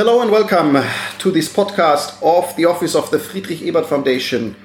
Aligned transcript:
Hello 0.00 0.22
and 0.22 0.30
welcome 0.30 0.82
to 1.18 1.30
this 1.30 1.52
podcast 1.52 2.16
of 2.22 2.56
the 2.56 2.64
Office 2.64 2.94
of 2.94 3.10
the 3.10 3.18
Friedrich 3.18 3.60
Ebert 3.60 3.84
Foundation 3.84 4.56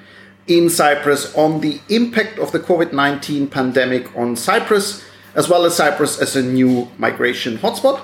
in 0.47 0.69
Cyprus 0.69 1.35
on 1.35 1.60
the 1.60 1.81
impact 1.89 2.39
of 2.39 2.54
the 2.54 2.60
COVID 2.62 2.94
19 2.94 3.47
pandemic 3.47 4.15
on 4.15 4.37
Cyprus, 4.37 5.03
as 5.35 5.49
well 5.49 5.65
as 5.65 5.76
Cyprus 5.76 6.21
as 6.21 6.37
a 6.37 6.42
new 6.42 6.90
migration 6.97 7.58
hotspot. 7.58 7.99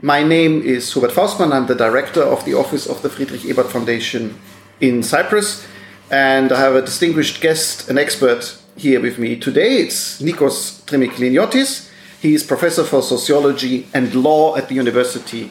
My 0.00 0.22
name 0.22 0.62
is 0.62 0.92
Hubert 0.92 1.10
Faustmann. 1.10 1.52
I'm 1.52 1.66
the 1.66 1.74
director 1.74 2.22
of 2.22 2.44
the 2.44 2.54
Office 2.54 2.86
of 2.86 3.02
the 3.02 3.10
Friedrich 3.10 3.44
Ebert 3.44 3.72
Foundation 3.72 4.38
in 4.80 5.02
Cyprus. 5.02 5.66
And 6.08 6.52
I 6.52 6.60
have 6.60 6.76
a 6.76 6.82
distinguished 6.82 7.40
guest, 7.40 7.90
an 7.90 7.98
expert 7.98 8.56
here 8.76 9.00
with 9.00 9.18
me 9.18 9.34
today. 9.34 9.78
It's 9.78 10.22
Nikos 10.22 10.84
Trimikliniotis. 10.84 11.90
He 12.22 12.32
is 12.32 12.44
professor 12.44 12.84
for 12.84 13.02
sociology 13.02 13.88
and 13.92 14.14
law 14.14 14.54
at 14.54 14.68
the 14.68 14.76
University 14.76 15.50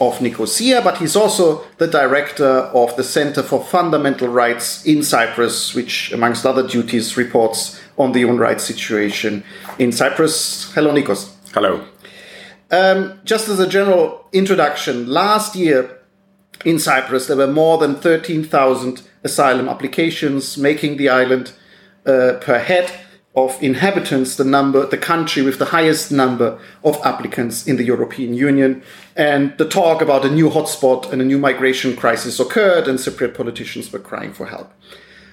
of 0.00 0.20
Nicosia, 0.20 0.80
but 0.82 0.98
he's 0.98 1.16
also 1.16 1.64
the 1.78 1.86
director 1.86 2.44
of 2.44 2.96
the 2.96 3.04
Center 3.04 3.42
for 3.42 3.62
Fundamental 3.62 4.28
Rights 4.28 4.84
in 4.84 5.02
Cyprus, 5.02 5.74
which, 5.74 6.12
amongst 6.12 6.44
other 6.44 6.66
duties, 6.66 7.16
reports 7.16 7.80
on 7.96 8.12
the 8.12 8.20
human 8.20 8.38
rights 8.38 8.64
situation 8.64 9.44
in 9.78 9.92
Cyprus. 9.92 10.72
Hello, 10.74 10.92
Nikos. 10.92 11.32
Hello. 11.52 11.84
Um, 12.70 13.20
just 13.24 13.48
as 13.48 13.60
a 13.60 13.68
general 13.68 14.26
introduction, 14.32 15.06
last 15.08 15.54
year 15.54 16.00
in 16.64 16.78
Cyprus 16.78 17.26
there 17.26 17.36
were 17.36 17.46
more 17.46 17.78
than 17.78 17.94
13,000 17.94 19.02
asylum 19.22 19.68
applications, 19.68 20.56
making 20.56 20.96
the 20.96 21.08
island 21.08 21.52
uh, 22.06 22.34
per 22.40 22.58
head 22.58 22.92
of 23.36 23.60
inhabitants 23.60 24.36
the 24.36 24.44
number 24.44 24.86
the 24.86 24.98
country 24.98 25.42
with 25.42 25.58
the 25.58 25.66
highest 25.66 26.12
number 26.12 26.58
of 26.84 27.00
applicants 27.04 27.66
in 27.66 27.76
the 27.76 27.84
European 27.84 28.34
Union. 28.34 28.82
And 29.16 29.56
the 29.58 29.68
talk 29.68 30.00
about 30.00 30.24
a 30.24 30.30
new 30.30 30.50
hotspot 30.50 31.12
and 31.12 31.20
a 31.20 31.24
new 31.24 31.38
migration 31.38 31.96
crisis 31.96 32.38
occurred 32.38 32.86
and 32.86 32.98
Cypriot 32.98 33.34
politicians 33.34 33.92
were 33.92 33.98
crying 33.98 34.32
for 34.32 34.46
help. 34.46 34.72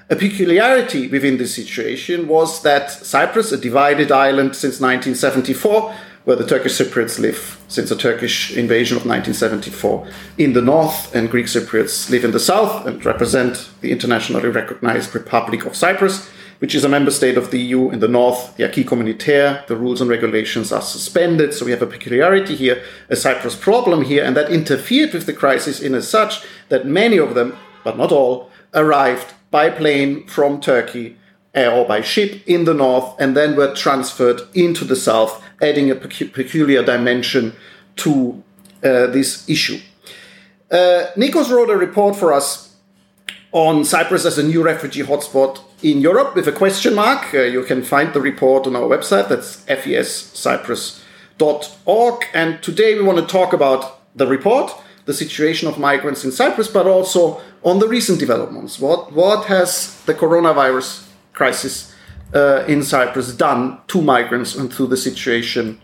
A 0.10 0.16
peculiarity 0.16 1.08
within 1.08 1.38
this 1.38 1.56
situation 1.56 2.28
was 2.28 2.64
that 2.64 2.92
Cyprus 2.92 3.52
a 3.52 3.58
divided 3.58 4.12
island 4.12 4.56
since 4.56 4.82
1974 4.82 5.96
where 6.24 6.36
the 6.36 6.46
Turkish 6.46 6.74
Cypriots 6.74 7.18
live 7.20 7.60
since 7.68 7.90
the 7.90 7.96
Turkish 7.96 8.56
invasion 8.56 8.98
of 8.98 9.06
1974 9.06 10.08
in 10.38 10.54
the 10.54 10.62
north, 10.62 11.14
and 11.16 11.32
Greek 11.32 11.48
Cypriots 11.48 12.12
live 12.12 12.24
in 12.24 12.32
the 12.32 12.40
south 12.40 12.86
and 12.86 13.04
represent 13.04 13.70
the 13.82 13.92
internationally 13.92 14.50
recognized 14.50 15.16
Republic 15.16 15.66
of 15.66 15.76
Cyprus 15.76 16.30
which 16.62 16.76
is 16.76 16.84
a 16.84 16.90
member 16.90 17.10
state 17.10 17.40
of 17.40 17.50
the 17.50 17.60
EU 17.60 17.90
in 17.90 18.02
the 18.02 18.08
north, 18.08 18.56
the 18.56 18.64
acquis 18.64 18.84
communautaire, 18.84 19.66
the 19.66 19.76
rules 19.76 20.00
and 20.00 20.08
regulations 20.08 20.72
are 20.72 20.84
suspended. 20.84 21.56
So 21.56 21.66
we 21.66 21.72
have 21.72 21.82
a 21.82 21.88
peculiarity 21.88 22.56
here, 22.56 22.84
a 23.10 23.16
Cyprus 23.16 23.56
problem 23.56 24.04
here, 24.04 24.24
and 24.24 24.38
that 24.38 24.52
interfered 24.52 25.12
with 25.12 25.26
the 25.26 25.34
crisis 25.34 25.82
in 25.82 25.96
as 25.96 26.08
such 26.08 26.46
that 26.70 26.86
many 26.86 27.18
of 27.18 27.34
them, 27.34 27.58
but 27.84 27.98
not 27.98 28.12
all, 28.12 28.52
arrived 28.76 29.34
by 29.50 29.72
plane 29.72 30.28
from 30.28 30.62
Turkey 30.62 31.18
or 31.56 31.84
by 31.84 32.02
ship 32.02 32.44
in 32.46 32.66
the 32.66 32.76
north 32.76 33.20
and 33.20 33.36
then 33.36 33.56
were 33.56 33.74
transferred 33.74 34.42
into 34.54 34.86
the 34.86 34.96
south, 34.96 35.44
adding 35.64 35.90
a 35.90 35.96
peculiar 35.96 36.84
dimension 36.84 37.56
to 37.96 38.44
uh, 38.84 39.08
this 39.08 39.50
issue. 39.50 39.80
Uh, 40.70 41.08
Nikos 41.18 41.50
wrote 41.50 41.72
a 41.72 41.76
report 41.76 42.16
for 42.16 42.32
us 42.32 42.76
on 43.52 43.84
Cyprus 43.84 44.26
as 44.26 44.38
a 44.38 44.44
new 44.44 44.62
refugee 44.62 45.02
hotspot 45.02 45.60
in 45.82 46.02
Europe 46.02 46.36
with 46.36 46.48
a 46.48 46.52
question 46.52 46.94
mark. 46.96 47.34
Uh, 47.34 47.42
you 47.42 47.64
can 47.64 47.82
find 47.84 48.14
the 48.14 48.22
report 48.22 48.68
on 48.68 48.76
our 48.76 48.84
website. 48.84 49.30
That's 49.30 49.64
fescyprus.org. 49.66 52.26
And 52.34 52.62
today 52.62 52.96
we 52.96 53.04
want 53.04 53.20
to 53.20 53.26
talk 53.26 53.54
about 53.54 54.00
the 54.16 54.28
report, 54.28 54.72
the 55.06 55.14
situation 55.14 55.68
of 55.68 55.80
migrants 55.80 56.24
in 56.24 56.32
Cyprus, 56.32 56.68
but 56.68 56.88
also 56.88 57.42
on 57.64 57.80
the 57.80 57.88
recent 57.88 58.20
developments. 58.20 58.80
What, 58.80 59.12
what 59.14 59.46
has 59.46 60.00
the 60.06 60.14
coronavirus 60.14 61.08
crisis 61.34 61.96
uh, 62.34 62.64
in 62.68 62.84
Cyprus 62.84 63.34
done 63.34 63.80
to 63.88 64.02
migrants 64.02 64.56
and 64.56 64.72
to 64.74 64.86
the 64.88 64.98
situation 64.98 65.82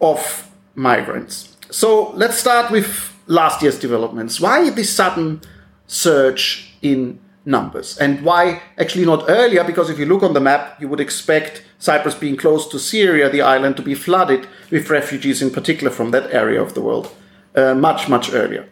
of 0.00 0.50
migrants? 0.74 1.56
So 1.70 2.10
let's 2.10 2.38
start 2.38 2.70
with 2.70 3.12
last 3.26 3.62
year's 3.62 3.78
developments. 3.78 4.38
Why 4.40 4.70
this 4.70 4.94
sudden 4.94 5.40
surge 5.86 6.76
in 6.82 7.18
numbers. 7.44 7.98
And 7.98 8.22
why 8.22 8.62
actually 8.78 9.04
not 9.04 9.24
earlier? 9.28 9.64
Because 9.64 9.90
if 9.90 9.98
you 9.98 10.06
look 10.06 10.22
on 10.22 10.34
the 10.34 10.40
map, 10.40 10.80
you 10.80 10.88
would 10.88 11.00
expect 11.00 11.62
Cyprus 11.78 12.14
being 12.14 12.36
close 12.36 12.66
to 12.68 12.78
Syria, 12.78 13.28
the 13.28 13.42
island, 13.42 13.76
to 13.76 13.82
be 13.82 13.94
flooded 13.94 14.46
with 14.70 14.90
refugees, 14.90 15.42
in 15.42 15.50
particular 15.50 15.90
from 15.90 16.10
that 16.12 16.32
area 16.32 16.62
of 16.62 16.74
the 16.74 16.80
world, 16.80 17.14
uh, 17.54 17.74
much, 17.74 18.08
much 18.08 18.32
earlier. 18.32 18.66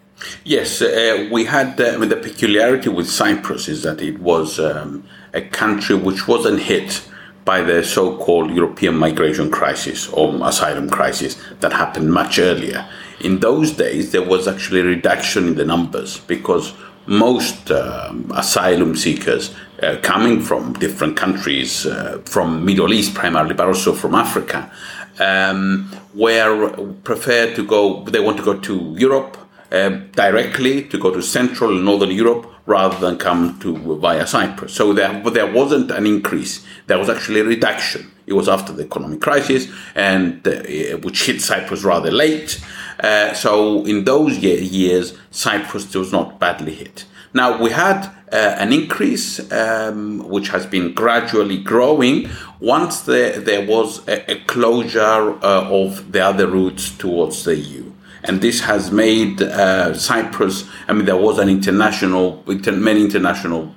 Yes, 0.45 0.81
uh, 0.81 1.29
we 1.33 1.45
had 1.47 1.81
uh, 1.81 1.93
I 1.95 1.97
mean, 1.97 2.09
the 2.09 2.17
peculiarity 2.17 2.89
with 2.89 3.11
Cyprus 3.11 3.69
is 3.69 3.83
that 3.83 4.01
it 4.01 4.21
was 4.21 4.61
um, 4.61 5.05
a 5.35 5.43
country 5.43 5.97
which 5.97 6.29
wasn't 6.29 6.61
hit 6.61 7.09
by 7.45 7.61
the 7.61 7.83
so 7.83 8.17
called 8.19 8.53
European 8.53 8.97
migration 8.97 9.51
crisis 9.51 10.09
or 10.11 10.39
asylum 10.47 10.89
crisis 10.89 11.37
that 11.61 11.73
happened 11.73 12.13
much 12.13 12.39
earlier. 12.39 12.87
In 13.21 13.41
those 13.41 13.73
days, 13.73 14.13
there 14.13 14.23
was 14.23 14.47
actually 14.47 14.81
a 14.81 14.85
reduction 14.85 15.49
in 15.49 15.55
the 15.57 15.65
numbers 15.65 16.19
because 16.21 16.73
most 17.07 17.71
um, 17.71 18.31
asylum 18.35 18.97
seekers 18.97 19.55
uh, 19.83 19.97
coming 20.03 20.41
from 20.41 20.73
different 20.75 21.17
countries, 21.17 21.87
uh, 21.87 22.21
from 22.25 22.65
Middle 22.65 22.93
East 22.93 23.15
primarily, 23.15 23.55
but 23.55 23.67
also 23.67 23.93
from 23.93 24.15
Africa, 24.15 24.71
um, 25.19 25.91
were 26.15 26.71
to 26.75 27.67
go. 27.67 28.05
They 28.05 28.21
want 28.21 28.37
to 28.39 28.45
go 28.45 28.59
to 28.59 28.95
Europe 28.97 29.37
uh, 29.71 29.89
directly, 30.13 30.85
to 30.85 30.99
go 30.99 31.11
to 31.13 31.23
Central 31.23 31.71
and 31.71 31.85
Northern 31.85 32.11
Europe, 32.11 32.47
rather 32.67 32.99
than 32.99 33.19
come 33.19 33.59
to 33.61 33.97
via 33.97 34.27
Cyprus. 34.27 34.75
So 34.75 34.93
there, 34.93 35.21
there 35.31 35.51
wasn't 35.51 35.91
an 35.91 36.07
increase. 36.07 36.65
There 36.87 36.99
was 36.99 37.09
actually 37.09 37.41
a 37.41 37.45
reduction. 37.45 38.11
It 38.27 38.35
was 38.35 38.49
after 38.49 38.73
the 38.73 38.85
economic 38.85 39.21
crisis, 39.21 39.69
and 39.95 40.47
uh, 40.47 40.99
which 40.99 41.27
hit 41.27 41.41
Cyprus 41.41 41.83
rather 41.83 42.11
late. 42.11 42.63
Uh, 43.03 43.35
so 43.35 43.85
in 43.85 44.05
those 44.05 44.39
year, 44.39 44.61
years, 44.61 45.19
Cyprus 45.31 45.93
was 45.95 46.13
not 46.13 46.39
badly 46.39 46.75
hit. 46.75 47.05
Now 47.35 47.61
we 47.61 47.71
had 47.71 48.07
uh, 48.33 48.37
an 48.59 48.73
increase 48.73 49.51
um, 49.53 50.29
which 50.29 50.49
has 50.49 50.67
been 50.67 50.95
gradually 50.95 51.59
growing 51.59 52.29
once 52.61 53.03
there, 53.03 53.41
there 53.41 53.67
was 53.67 54.07
a, 54.07 54.31
a 54.31 54.41
closure 54.45 55.33
uh, 55.43 55.69
of 55.69 56.13
the 56.13 56.21
other 56.21 56.47
routes 56.47 56.97
towards 56.97 57.45
the 57.45 57.57
EU. 57.57 57.93
And 58.25 58.41
this 58.41 58.61
has 58.61 58.93
made 58.93 59.43
uh, 59.43 59.95
Cyprus, 59.95 60.69
I 60.87 60.93
mean, 60.93 61.07
there 61.07 61.17
was 61.17 61.39
an 61.39 61.49
international, 61.49 62.45
many 62.47 63.03
international 63.03 63.75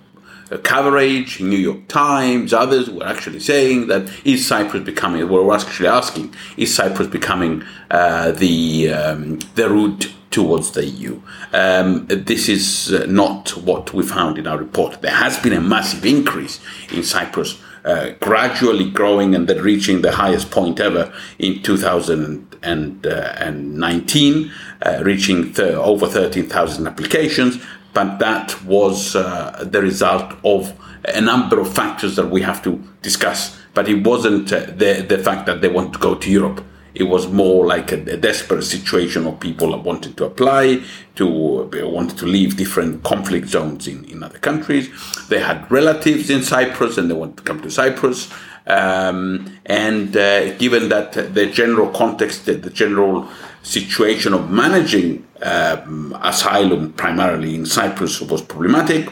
coverage, 0.64 1.42
New 1.42 1.58
York 1.58 1.88
Times, 1.88 2.54
others 2.54 2.88
were 2.90 3.06
actually 3.06 3.40
saying 3.40 3.86
that 3.88 4.12
is 4.24 4.46
Cyprus 4.46 4.84
becoming? 4.84 5.28
We're 5.28 5.56
actually 5.56 5.88
asking, 5.88 6.36
is 6.58 6.76
Cyprus 6.76 7.08
becoming 7.08 7.64
uh, 7.90 8.32
the 8.32 8.92
um, 8.92 9.40
the 9.56 9.70
route 9.70 10.14
towards 10.30 10.72
the 10.72 10.86
EU? 10.86 11.22
Um, 11.54 12.06
this 12.08 12.50
is 12.50 12.94
uh, 12.94 13.06
not 13.08 13.56
what 13.58 13.94
we 13.94 14.04
found 14.04 14.38
in 14.38 14.48
our 14.48 14.58
report. 14.58 15.02
There 15.02 15.12
has 15.12 15.40
been 15.40 15.54
a 15.54 15.62
massive 15.62 16.06
increase 16.06 16.60
in 16.92 17.04
Cyprus. 17.04 17.62
Uh, 17.84 18.12
gradually 18.20 18.90
growing 18.90 19.36
and 19.36 19.48
then 19.48 19.62
reaching 19.62 20.02
the 20.02 20.14
highest 20.14 20.50
point 20.50 20.80
ever 20.80 21.14
in 21.38 21.62
2019, 21.62 24.52
uh, 24.82 25.02
reaching 25.04 25.54
th- 25.54 25.76
over 25.76 26.08
13,000 26.08 26.88
applications 26.88 27.60
but 27.96 28.20
that 28.20 28.62
was 28.66 29.16
uh, 29.16 29.64
the 29.72 29.82
result 29.82 30.34
of 30.44 30.74
a 31.08 31.22
number 31.22 31.60
of 31.60 31.74
factors 31.74 32.18
that 32.18 32.30
we 32.30 32.42
have 32.42 32.62
to 32.64 32.72
discuss. 33.02 33.58
But 33.74 33.88
it 33.88 34.06
wasn't 34.06 34.52
uh, 34.54 34.60
the 34.82 35.04
the 35.08 35.18
fact 35.18 35.48
that 35.48 35.62
they 35.62 35.70
want 35.70 35.94
to 35.94 36.00
go 36.00 36.14
to 36.14 36.30
Europe. 36.30 36.64
It 36.94 37.08
was 37.16 37.28
more 37.28 37.66
like 37.66 37.92
a, 37.92 38.00
a 38.14 38.18
desperate 38.18 38.64
situation 38.64 39.28
of 39.28 39.40
people 39.40 39.72
that 39.72 39.84
wanted 39.84 40.16
to 40.18 40.26
apply, 40.26 40.84
to 41.16 41.26
uh, 41.28 41.88
wanted 41.98 42.18
to 42.20 42.26
leave 42.26 42.58
different 42.58 43.04
conflict 43.04 43.48
zones 43.48 43.88
in, 43.88 44.06
in 44.06 44.24
other 44.24 44.40
countries. 44.40 44.86
They 45.30 45.40
had 45.40 45.70
relatives 45.72 46.30
in 46.30 46.42
Cyprus 46.44 46.98
and 46.98 47.10
they 47.10 47.16
wanted 47.16 47.38
to 47.38 47.44
come 47.44 47.62
to 47.62 47.72
Cyprus. 47.72 48.30
Um, 48.68 49.60
and 49.66 50.16
uh, 50.18 50.56
given 50.58 50.90
that 50.90 51.14
the 51.14 51.46
general 51.48 51.90
context, 51.92 52.46
the, 52.46 52.56
general 52.70 53.30
situation 53.62 54.34
of 54.34 54.50
managing 54.50 55.26
um, 55.42 56.18
asylum 56.22 56.94
primarily 56.94 57.56
in 57.56 57.66
Cyprus 57.66 58.22
was 58.22 58.42
problematic. 58.42 59.12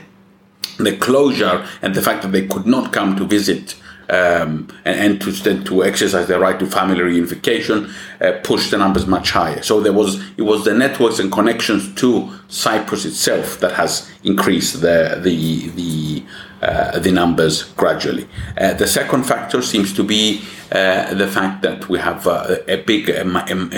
The 0.78 0.98
closure 0.98 1.68
and 1.82 1.94
the 1.94 2.02
fact 2.02 2.24
that 2.24 2.32
they 2.32 2.48
could 2.48 2.66
not 2.66 2.92
come 2.92 3.16
to 3.18 3.26
visit 3.26 3.76
um, 4.10 4.68
and, 4.86 5.22
and, 5.22 5.22
to 5.22 5.64
to 5.64 5.84
exercise 5.84 6.28
their 6.28 6.40
right 6.40 6.60
to 6.60 6.66
family 6.66 7.00
reunification 7.00 7.92
uh, 8.22 8.40
pushed 8.44 8.72
the 8.72 8.78
numbers 8.78 9.08
much 9.08 9.32
higher. 9.32 9.62
So 9.62 9.80
there 9.80 9.94
was 9.94 10.22
it 10.38 10.42
was 10.42 10.66
the 10.66 10.74
networks 10.74 11.20
and 11.20 11.32
connections 11.32 11.94
to 11.96 12.32
Cyprus 12.50 13.06
itself 13.06 13.60
that 13.60 13.74
has 13.74 14.12
increased 14.24 14.82
the 14.82 15.20
the 15.24 15.70
the 15.70 16.24
uh, 16.64 17.00
the 17.00 17.12
numbers 17.12 17.64
gradually. 17.74 18.28
Uh, 18.58 18.74
the 18.74 18.88
second 18.88 19.24
factor 19.24 19.62
seems 19.62 19.94
to 19.94 20.04
be 20.04 20.42
uh, 20.72 21.14
the 21.14 21.28
fact 21.28 21.62
that 21.62 21.90
we 21.90 22.00
have 22.00 22.26
uh, 22.26 22.56
a 22.68 22.78
big 22.78 23.10
um, 23.10 23.36
um, 23.36 23.72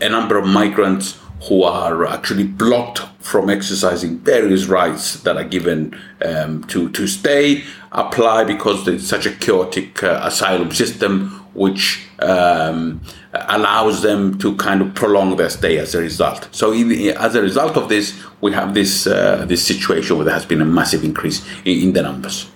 a 0.00 0.08
number 0.08 0.36
of 0.36 0.46
migrants 0.46 1.18
who 1.48 1.62
are 1.62 2.06
actually 2.06 2.44
blocked 2.44 3.00
from 3.18 3.50
exercising 3.50 4.18
various 4.18 4.66
rights 4.66 5.20
that 5.22 5.36
are 5.36 5.44
given 5.44 5.96
um, 6.24 6.62
to, 6.64 6.88
to 6.90 7.06
stay 7.06 7.64
apply 7.90 8.44
because 8.44 8.86
it's 8.86 9.08
such 9.08 9.26
a 9.26 9.32
chaotic 9.32 10.02
asylum 10.02 10.70
system 10.70 11.30
which 11.54 12.06
um, 12.20 13.00
allows 13.32 14.02
them 14.02 14.38
to 14.38 14.54
kind 14.56 14.82
of 14.82 14.94
prolong 14.94 15.36
their 15.36 15.50
stay 15.50 15.78
as 15.78 15.94
a 15.94 16.00
result. 16.00 16.48
So, 16.52 16.72
in, 16.72 16.92
as 17.16 17.34
a 17.34 17.42
result 17.42 17.76
of 17.76 17.88
this, 17.88 18.14
we 18.40 18.52
have 18.52 18.74
this 18.74 19.06
uh, 19.06 19.44
this 19.46 19.64
situation 19.64 20.16
where 20.16 20.24
there 20.24 20.34
has 20.34 20.44
been 20.44 20.60
a 20.60 20.66
massive 20.66 21.04
increase 21.04 21.44
in, 21.64 21.88
in 21.88 21.92
the 21.92 22.02
numbers. 22.02 22.48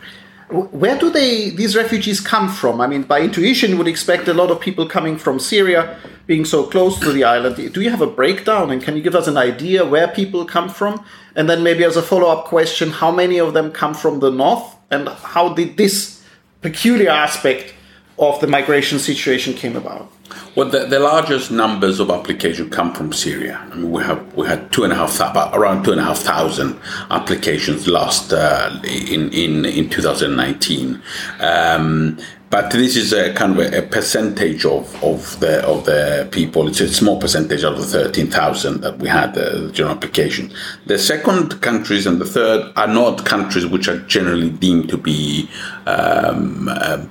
Where 0.48 0.96
do 0.96 1.10
they 1.10 1.50
these 1.50 1.74
refugees 1.74 2.20
come 2.20 2.48
from? 2.48 2.80
I 2.80 2.86
mean, 2.86 3.02
by 3.02 3.20
intuition, 3.20 3.70
you 3.70 3.78
would 3.78 3.88
expect 3.88 4.28
a 4.28 4.34
lot 4.34 4.50
of 4.50 4.60
people 4.60 4.86
coming 4.86 5.16
from 5.18 5.40
Syria, 5.40 5.98
being 6.26 6.44
so 6.44 6.64
close 6.64 7.00
to 7.00 7.10
the 7.10 7.24
island. 7.24 7.56
Do 7.56 7.80
you 7.80 7.90
have 7.90 8.02
a 8.02 8.06
breakdown, 8.06 8.70
and 8.70 8.82
can 8.82 8.96
you 8.96 9.02
give 9.02 9.16
us 9.16 9.26
an 9.26 9.36
idea 9.36 9.84
where 9.84 10.06
people 10.06 10.44
come 10.44 10.68
from? 10.68 11.04
And 11.34 11.50
then 11.50 11.62
maybe 11.62 11.84
as 11.84 11.96
a 11.96 12.02
follow 12.02 12.28
up 12.28 12.44
question, 12.44 12.90
how 12.90 13.10
many 13.10 13.38
of 13.38 13.54
them 13.54 13.72
come 13.72 13.92
from 13.92 14.20
the 14.20 14.30
north, 14.30 14.76
and 14.90 15.08
how 15.08 15.52
did 15.52 15.76
this 15.76 16.22
peculiar 16.62 17.10
aspect 17.10 17.74
of 18.18 18.40
the 18.40 18.46
migration 18.46 18.98
situation 18.98 19.52
came 19.52 19.74
about? 19.74 20.10
Well, 20.54 20.68
the, 20.68 20.86
the, 20.86 20.98
largest 20.98 21.50
numbers 21.50 22.00
of 22.00 22.10
applications 22.10 22.74
come 22.74 22.94
from 22.94 23.12
Syria. 23.12 23.60
I 23.70 23.74
mean, 23.74 23.90
we 23.90 24.02
have 24.02 24.34
we 24.34 24.46
had 24.46 24.72
two 24.72 24.84
and 24.84 24.92
a 24.92 24.96
half 24.96 25.20
around 25.54 25.84
two 25.84 25.92
and 25.92 26.00
a 26.00 26.04
half 26.04 26.18
thousand 26.18 26.80
applications 27.10 27.86
last 27.86 28.32
uh, 28.32 28.80
in 28.84 29.30
in 29.32 29.64
in 29.64 29.90
2019. 29.90 31.02
Um, 31.40 32.18
but 32.48 32.70
this 32.70 32.96
is 32.96 33.12
a 33.12 33.34
kind 33.34 33.52
of 33.52 33.58
a, 33.58 33.78
a, 33.78 33.82
percentage 33.82 34.64
of, 34.64 35.02
of 35.02 35.38
the 35.40 35.62
of 35.66 35.84
the 35.84 36.28
people. 36.30 36.68
It's 36.68 36.80
a 36.80 36.88
small 36.88 37.20
percentage 37.20 37.64
of 37.64 37.76
the 37.76 37.84
thirteen 37.84 38.28
thousand 38.28 38.82
that 38.82 38.98
we 38.98 39.08
had 39.08 39.34
the 39.34 39.66
uh, 39.66 39.70
general 39.72 39.96
application. 39.96 40.52
The 40.86 40.98
second 40.98 41.60
countries 41.60 42.06
and 42.06 42.20
the 42.20 42.24
third 42.24 42.72
are 42.76 42.86
not 42.86 43.26
countries 43.26 43.66
which 43.66 43.88
are 43.88 43.98
generally 44.06 44.50
deemed 44.50 44.88
to 44.90 44.96
be 44.96 45.50
um, 45.86 46.68
uh, 46.68 47.04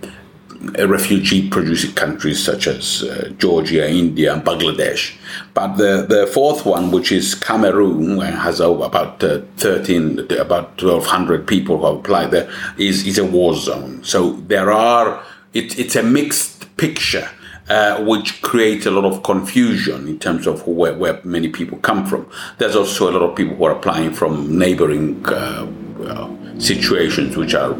refugee 0.87 1.49
producing 1.49 1.93
countries 1.93 2.43
such 2.43 2.67
as 2.67 3.03
uh, 3.03 3.29
Georgia, 3.37 3.89
India, 3.89 4.33
and 4.33 4.43
Bangladesh. 4.43 5.15
But 5.53 5.75
the, 5.75 6.05
the 6.07 6.27
fourth 6.27 6.65
one, 6.65 6.91
which 6.91 7.11
is 7.11 7.35
Cameroon, 7.35 8.19
has 8.19 8.61
over 8.61 8.85
about 8.85 9.23
uh, 9.23 9.41
13, 9.57 10.31
about 10.39 10.81
1,200 10.81 11.47
people 11.47 11.79
who 11.79 11.85
have 11.85 11.95
applied 11.97 12.31
there, 12.31 12.49
is, 12.77 13.05
is 13.05 13.17
a 13.17 13.25
war 13.25 13.55
zone. 13.55 14.03
So 14.03 14.33
there 14.47 14.71
are, 14.71 15.23
it, 15.53 15.77
it's 15.77 15.95
a 15.95 16.03
mixed 16.03 16.75
picture. 16.77 17.29
Uh, 17.67 17.99
which 18.03 18.43
creates 18.43 18.85
a 18.85 18.91
lot 18.91 19.05
of 19.05 19.23
confusion 19.23 20.07
in 20.07 20.19
terms 20.19 20.45
of 20.45 20.67
where, 20.67 20.93
where, 20.93 21.19
many 21.23 21.49
people 21.49 21.79
come 21.79 22.05
from. 22.05 22.29
There's 22.59 22.75
also 22.75 23.09
a 23.09 23.13
lot 23.13 23.23
of 23.23 23.35
people 23.35 23.55
who 23.55 23.65
are 23.65 23.71
applying 23.71 24.13
from 24.13 24.55
neighboring 24.55 25.25
uh, 25.25 25.65
situations 26.59 27.35
which 27.35 27.55
are 27.55 27.75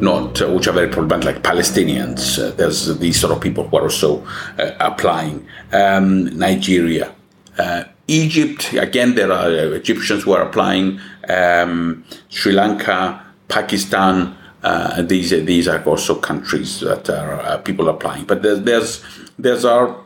not 0.00 0.42
uh, 0.42 0.50
which 0.50 0.66
are 0.66 0.72
very 0.72 0.88
problematic, 0.88 1.26
like 1.26 1.42
Palestinians. 1.42 2.38
Uh, 2.38 2.50
there's 2.56 2.98
these 2.98 3.20
sort 3.20 3.32
of 3.32 3.40
people 3.40 3.66
who 3.68 3.76
are 3.76 3.82
also 3.82 4.24
uh, 4.58 4.72
applying. 4.80 5.46
Um, 5.72 6.36
Nigeria, 6.38 7.14
uh, 7.58 7.84
Egypt. 8.08 8.72
Again, 8.72 9.14
there 9.14 9.32
are 9.32 9.48
uh, 9.48 9.76
Egyptians 9.76 10.24
who 10.24 10.32
are 10.32 10.42
applying. 10.42 11.00
Um, 11.28 12.04
Sri 12.28 12.52
Lanka, 12.52 13.22
Pakistan. 13.48 14.36
Uh, 14.62 15.02
these 15.02 15.30
these 15.30 15.66
are 15.66 15.82
also 15.84 16.14
countries 16.14 16.80
that 16.80 17.10
are 17.10 17.58
people 17.58 17.88
applying. 17.88 18.24
But 18.24 18.42
there's 18.42 18.62
there's 18.62 19.04
there's 19.38 19.64
are 19.64 19.96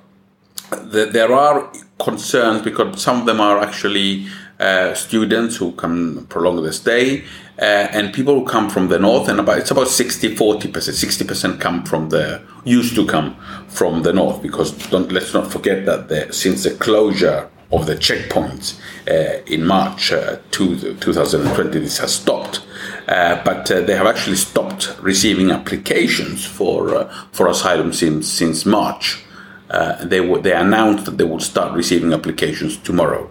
there 0.92 1.32
are 1.32 1.70
concerns 1.98 2.62
because 2.62 3.02
some 3.02 3.20
of 3.20 3.26
them 3.26 3.40
are 3.40 3.60
actually 3.60 4.26
students 4.94 5.56
who 5.56 5.72
can 5.72 6.24
prolong 6.26 6.62
their 6.62 6.72
stay 6.72 7.22
uh, 7.58 7.88
and 7.92 8.12
people 8.12 8.34
who 8.38 8.44
come 8.44 8.68
from 8.68 8.88
the 8.88 8.98
north 8.98 9.28
and 9.28 9.40
about 9.40 9.58
it's 9.58 9.70
about 9.70 9.88
60 9.88 10.34
40 10.36 10.68
percent 10.68 10.96
60 10.96 11.24
percent 11.24 11.60
come 11.60 11.84
from 11.84 12.10
the 12.10 12.42
used 12.64 12.94
to 12.94 13.06
come 13.06 13.36
from 13.68 14.02
the 14.02 14.12
north 14.12 14.42
because 14.42 14.72
don't 14.88 15.10
let's 15.10 15.32
not 15.32 15.50
forget 15.50 15.86
that 15.86 16.08
the, 16.08 16.32
since 16.32 16.64
the 16.64 16.74
closure 16.74 17.48
of 17.72 17.86
the 17.86 17.96
checkpoints 17.96 18.78
uh, 19.08 19.42
in 19.46 19.64
March 19.64 20.12
uh, 20.12 20.38
to 20.52 20.94
2020 20.94 21.78
this 21.80 21.98
has 21.98 22.14
stopped. 22.14 22.62
Uh, 23.08 23.42
but 23.44 23.70
uh, 23.70 23.80
they 23.80 23.96
have 23.96 24.06
actually 24.06 24.36
stopped 24.36 24.96
receiving 25.00 25.50
applications 25.50 26.44
for 26.44 26.94
uh, 26.94 27.26
for 27.32 27.48
asylum 27.48 27.92
since 27.92 28.28
since 28.28 28.64
March. 28.66 29.22
They 30.02 30.18
w- 30.18 30.40
they 30.40 30.52
announced 30.52 31.06
that 31.06 31.18
they 31.18 31.24
would 31.24 31.42
start 31.42 31.74
receiving 31.74 32.12
applications 32.12 32.76
tomorrow 32.76 33.30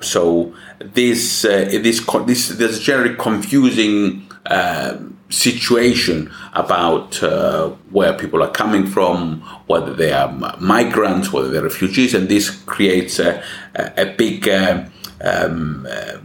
so 0.00 0.54
this 0.78 1.44
uh, 1.44 1.68
this 1.70 2.04
this 2.26 2.48
this 2.48 2.80
generally 2.80 3.16
confusing 3.16 4.28
uh, 4.46 4.96
situation 5.30 6.30
about 6.54 7.22
uh, 7.22 7.68
where 7.90 8.14
people 8.14 8.42
are 8.42 8.50
coming 8.50 8.86
from, 8.86 9.40
whether 9.66 9.92
they 9.94 10.12
are 10.12 10.30
migrants, 10.58 11.32
whether 11.32 11.48
they're 11.50 11.62
refugees, 11.62 12.14
and 12.14 12.28
this 12.28 12.50
creates 12.64 13.18
a, 13.18 13.42
a, 13.74 14.06
big 14.16 14.48
uh, 14.48 14.84
um, 15.20 15.86
uh, 15.90 16.18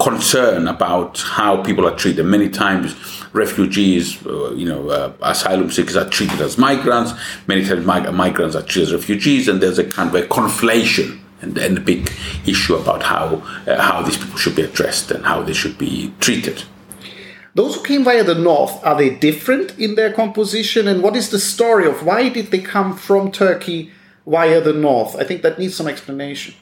concern 0.00 0.66
about 0.66 1.18
how 1.20 1.62
people 1.62 1.86
are 1.86 1.96
treated. 1.96 2.24
Many 2.24 2.48
times, 2.48 2.96
refugees, 3.32 4.24
uh, 4.26 4.52
you 4.54 4.66
know, 4.66 5.14
asylum 5.22 5.70
seekers 5.70 5.96
are 5.96 6.08
treated 6.08 6.40
as 6.40 6.58
migrants. 6.58 7.12
Many 7.46 7.64
times, 7.64 7.86
mig- 7.86 8.12
migrants 8.12 8.56
are 8.56 8.62
treated 8.62 8.88
as 8.88 8.92
refugees, 8.92 9.46
and 9.46 9.60
there's 9.60 9.78
a 9.78 9.84
kind 9.84 10.08
of 10.08 10.14
a 10.16 10.26
conflation 10.26 11.20
and, 11.40 11.56
and 11.58 11.78
a 11.78 11.80
big 11.80 12.10
issue 12.46 12.74
about 12.74 13.02
how 13.02 13.42
uh, 13.66 13.80
how 13.80 14.02
these 14.02 14.16
people 14.16 14.38
should 14.38 14.56
be 14.56 14.62
addressed 14.62 15.10
and 15.10 15.24
how 15.24 15.42
they 15.42 15.52
should 15.52 15.78
be 15.78 16.12
treated. 16.20 16.64
Those 17.54 17.74
who 17.74 17.82
came 17.82 18.04
via 18.04 18.22
the 18.22 18.34
north 18.34 18.84
are 18.84 18.96
they 18.96 19.10
different 19.10 19.78
in 19.78 19.94
their 19.94 20.12
composition, 20.12 20.86
and 20.86 21.02
what 21.02 21.16
is 21.16 21.30
the 21.30 21.38
story 21.38 21.86
of 21.86 22.04
why 22.04 22.28
did 22.28 22.50
they 22.50 22.60
come 22.60 22.96
from 22.96 23.32
Turkey 23.32 23.90
via 24.26 24.60
the 24.60 24.72
north? 24.72 25.16
I 25.16 25.24
think 25.24 25.42
that 25.42 25.58
needs 25.58 25.74
some 25.74 25.88
explanation. 25.88 26.54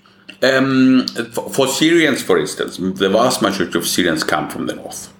Um, 0.42 1.06
for, 1.32 1.48
for, 1.50 1.66
Syrians, 1.66 2.22
for 2.22 2.38
instance, 2.38 2.76
the 2.76 3.08
vast 3.08 3.42
majority 3.42 3.78
of 3.78 3.86
Syrians 3.86 4.22
come 4.22 4.50
from 4.50 4.66
the 4.66 4.74
north. 4.74 5.12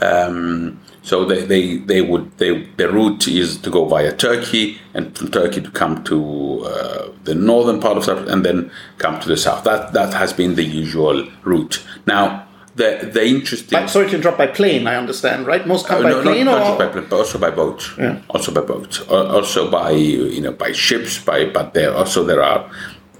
Um, 0.00 0.80
so 1.08 1.24
they, 1.24 1.42
they, 1.42 1.76
they 1.78 2.02
would 2.02 2.36
they, 2.36 2.64
the 2.76 2.92
route 2.92 3.26
is 3.26 3.56
to 3.56 3.70
go 3.70 3.86
via 3.86 4.12
Turkey 4.14 4.78
and 4.92 5.16
from 5.16 5.30
Turkey 5.30 5.62
to 5.62 5.70
come 5.70 6.04
to 6.04 6.64
uh, 6.66 7.08
the 7.24 7.34
northern 7.34 7.80
part 7.80 7.96
of 7.96 8.04
Cyprus 8.04 8.28
and 8.28 8.44
then 8.44 8.70
come 8.98 9.18
to 9.20 9.26
the 9.26 9.38
south. 9.38 9.64
That 9.64 9.94
that 9.94 10.12
has 10.12 10.34
been 10.34 10.54
the 10.54 10.64
usual 10.64 11.26
route. 11.44 11.82
Now 12.06 12.46
the 12.74 13.08
the 13.10 13.26
interesting. 13.26 13.80
By, 13.80 13.86
sorry 13.86 14.10
to 14.10 14.16
interrupt. 14.16 14.36
By 14.36 14.48
plane, 14.48 14.86
I 14.86 14.96
understand, 14.96 15.46
right? 15.46 15.66
Most 15.66 15.86
come 15.86 16.00
uh, 16.00 16.02
by 16.02 16.10
no, 16.10 16.22
plane, 16.22 16.44
not, 16.44 16.60
or 16.60 16.64
not 16.68 16.78
by 16.78 16.88
plane, 16.88 17.06
but 17.08 17.16
also 17.16 17.38
by 17.38 17.50
boat. 17.50 17.90
Yeah. 17.96 18.20
Also 18.28 18.52
by 18.52 18.60
boat. 18.60 19.08
Also 19.10 19.70
by 19.70 19.92
you 19.92 20.42
know 20.42 20.52
by 20.52 20.72
ships. 20.72 21.18
By 21.24 21.46
but 21.46 21.72
there 21.72 21.94
also 21.94 22.22
there 22.22 22.42
are 22.42 22.70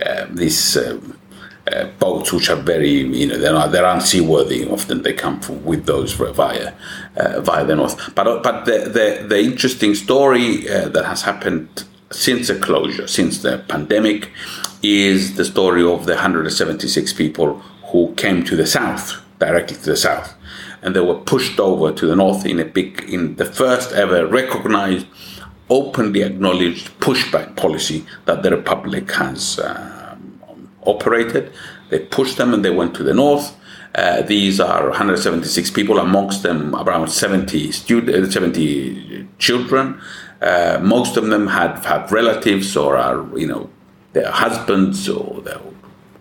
uh, 0.05 0.27
these. 0.29 0.77
Um, 0.77 1.18
uh, 1.73 1.87
boats 1.99 2.33
which 2.33 2.51
are 2.51 2.57
very, 2.57 2.91
you 2.91 3.27
know, 3.27 3.39
they're 3.39 3.53
not, 3.53 3.73
they're 3.73 3.85
unseaworthy. 3.85 4.71
Often 4.71 5.03
they 5.03 5.13
come 5.13 5.41
from, 5.41 5.65
with 5.65 5.87
those 5.87 6.13
via 6.13 6.73
uh, 7.17 7.41
via 7.41 7.65
the 7.65 7.77
north. 7.77 8.15
But 8.15 8.43
but 8.43 8.65
the 8.65 8.79
the, 8.89 9.27
the 9.29 9.41
interesting 9.41 9.95
story 9.95 10.69
uh, 10.69 10.89
that 10.89 11.05
has 11.05 11.23
happened 11.23 11.85
since 12.11 12.49
the 12.49 12.59
closure, 12.59 13.07
since 13.07 13.43
the 13.43 13.59
pandemic, 13.69 14.31
is 14.83 15.37
the 15.37 15.45
story 15.45 15.83
of 15.83 16.07
the 16.07 16.15
176 16.15 17.13
people 17.13 17.55
who 17.93 18.15
came 18.15 18.45
to 18.45 18.57
the 18.57 18.67
south 18.67 19.21
directly 19.39 19.77
to 19.77 19.85
the 19.85 19.97
south, 19.97 20.35
and 20.83 20.97
they 20.97 21.01
were 21.01 21.15
pushed 21.15 21.61
over 21.61 21.93
to 21.93 22.07
the 22.07 22.17
north 22.17 22.45
in 22.47 22.59
a 22.59 22.65
big 22.65 23.05
in 23.09 23.37
the 23.37 23.45
first 23.45 23.93
ever 23.93 24.27
recognized 24.27 25.07
openly 25.71 26.23
acknowledged 26.23 26.99
pushback 26.99 27.55
policy 27.55 28.05
that 28.25 28.43
the 28.43 28.51
republic 28.51 29.11
has 29.13 29.59
uh, 29.59 29.98
operated. 30.89 31.53
They 31.91 32.01
pushed 32.01 32.37
them 32.37 32.55
and 32.55 32.65
they 32.65 32.71
went 32.71 32.95
to 32.97 33.03
the 33.03 33.15
north. 33.15 33.57
Uh, 33.95 34.23
these 34.23 34.61
are 34.61 34.89
176 34.89 35.71
people, 35.71 35.99
amongst 35.99 36.43
them 36.43 36.75
around 36.75 37.09
70 37.09 37.73
students, 37.73 38.29
uh, 38.29 38.31
70 38.31 39.29
children. 39.39 40.01
Uh, 40.41 40.79
most 40.83 41.17
of 41.17 41.27
them 41.27 41.49
had 41.49 41.85
have 41.85 42.13
relatives 42.13 42.77
or 42.77 42.97
are 42.97 43.27
you 43.37 43.47
know 43.47 43.69
their 44.13 44.31
husbands 44.31 45.09
or 45.09 45.41
their 45.41 45.61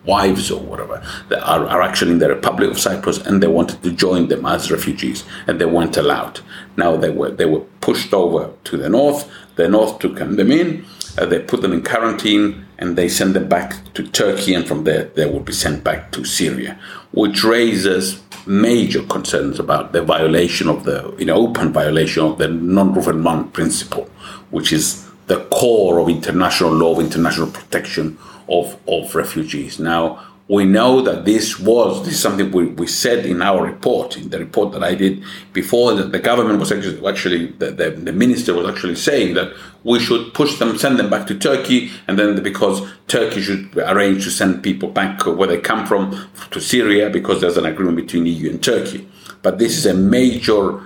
wives 0.05 0.49
or 0.49 0.59
whatever 0.61 1.03
that 1.29 1.41
are, 1.43 1.67
are 1.67 1.81
actually 1.81 2.11
in 2.11 2.19
the 2.19 2.29
Republic 2.29 2.71
of 2.71 2.79
Cyprus 2.79 3.19
and 3.19 3.43
they 3.43 3.47
wanted 3.47 3.83
to 3.83 3.91
join 3.91 4.29
them 4.29 4.45
as 4.45 4.71
refugees 4.71 5.23
and 5.45 5.59
they 5.61 5.65
weren't 5.65 5.97
allowed. 5.97 6.39
Now 6.77 6.95
they 6.95 7.09
were 7.11 7.29
they 7.29 7.45
were 7.45 7.61
pushed 7.81 8.13
over 8.13 8.53
to 8.63 8.77
the 8.77 8.89
north. 8.89 9.29
The 9.55 9.67
north 9.67 9.99
took 9.99 10.15
them 10.15 10.51
in. 10.51 10.85
Uh, 11.17 11.25
they 11.25 11.39
put 11.39 11.61
them 11.61 11.73
in 11.73 11.83
quarantine 11.83 12.65
and 12.79 12.95
they 12.95 13.09
send 13.09 13.35
them 13.35 13.47
back 13.47 13.93
to 13.93 14.03
Turkey, 14.03 14.53
and 14.53 14.67
from 14.67 14.83
there 14.83 15.05
they 15.15 15.25
will 15.25 15.39
be 15.39 15.53
sent 15.53 15.83
back 15.83 16.11
to 16.11 16.23
Syria, 16.23 16.79
which 17.11 17.43
raises 17.43 18.21
major 18.45 19.03
concerns 19.03 19.59
about 19.59 19.91
the 19.91 20.01
violation 20.01 20.69
of 20.69 20.83
the, 20.83 21.13
you 21.17 21.25
know, 21.25 21.35
open 21.35 21.73
violation 21.73 22.23
of 22.23 22.37
the 22.37 22.47
non-refoulement 22.47 23.51
principle, 23.53 24.09
which 24.51 24.71
is 24.71 25.07
the 25.27 25.43
core 25.45 25.99
of 25.99 26.09
international 26.09 26.71
law, 26.71 26.93
of 26.93 26.99
international 26.99 27.47
protection 27.47 28.17
of, 28.47 28.77
of 28.87 29.13
refugees. 29.13 29.79
Now, 29.79 30.25
we 30.49 30.63
know 30.63 31.01
that 31.01 31.25
this 31.25 31.59
was 31.59 32.05
this 32.05 32.13
is 32.13 32.21
something 32.21 32.51
we, 32.51 32.67
we 32.67 32.87
said 32.87 33.25
in 33.25 33.41
our 33.41 33.65
report 33.65 34.17
in 34.17 34.29
the 34.29 34.39
report 34.39 34.71
that 34.71 34.83
I 34.83 34.95
did 34.95 35.23
before 35.51 35.93
that 35.95 36.11
the 36.11 36.19
government 36.19 36.59
was 36.59 36.71
actually 36.71 37.05
actually 37.05 37.47
the, 37.47 37.71
the, 37.71 37.91
the, 37.91 38.13
minister 38.13 38.53
was 38.53 38.67
actually 38.67 38.95
saying 38.95 39.33
that 39.33 39.53
we 39.83 39.99
should 39.99 40.33
push 40.33 40.57
them 40.57 40.77
send 40.77 40.99
them 40.99 41.09
back 41.09 41.27
to 41.27 41.37
Turkey 41.37 41.91
and 42.07 42.17
then 42.17 42.41
because 42.41 42.81
Turkey 43.07 43.41
should 43.41 43.75
arrange 43.77 44.23
to 44.23 44.31
send 44.31 44.63
people 44.63 44.89
back 44.89 45.25
where 45.25 45.47
they 45.47 45.59
come 45.59 45.85
from 45.85 46.29
to 46.51 46.61
Syria 46.61 47.09
because 47.09 47.41
there's 47.41 47.57
an 47.57 47.65
agreement 47.65 47.97
between 47.97 48.25
EU 48.25 48.49
and 48.49 48.63
Turkey 48.63 49.07
but 49.41 49.59
this 49.59 49.77
is 49.77 49.85
a 49.85 49.93
major 49.93 50.81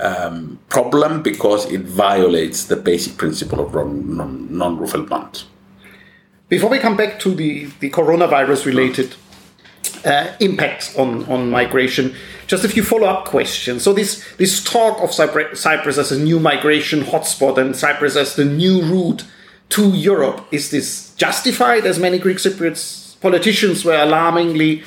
um, 0.00 0.58
problem 0.68 1.22
because 1.22 1.70
it 1.70 1.82
violates 1.82 2.64
the 2.64 2.76
basic 2.76 3.16
principle 3.16 3.60
of 3.60 3.74
non-refoulement. 3.74 5.44
Before 6.48 6.68
we 6.68 6.78
come 6.78 6.96
back 6.96 7.18
to 7.20 7.34
the, 7.34 7.66
the 7.80 7.88
coronavirus 7.88 8.66
related 8.66 9.14
uh, 10.04 10.34
impacts 10.40 10.96
on, 10.98 11.24
on 11.24 11.50
migration, 11.50 12.14
just 12.46 12.64
a 12.64 12.68
few 12.68 12.82
follow 12.82 13.06
up 13.06 13.24
questions. 13.24 13.82
So, 13.82 13.94
this, 13.94 14.22
this 14.36 14.62
talk 14.62 15.00
of 15.02 15.12
Cyprus 15.12 15.98
as 15.98 16.12
a 16.12 16.18
new 16.18 16.38
migration 16.38 17.00
hotspot 17.00 17.56
and 17.56 17.74
Cyprus 17.74 18.14
as 18.16 18.36
the 18.36 18.44
new 18.44 18.82
route 18.82 19.24
to 19.70 19.88
Europe, 19.88 20.46
is 20.50 20.70
this 20.70 21.14
justified 21.14 21.86
as 21.86 21.98
many 21.98 22.18
Greek 22.18 22.36
Cypriots 22.36 23.18
politicians 23.22 23.82
were 23.82 23.96
alarmingly 23.96 24.82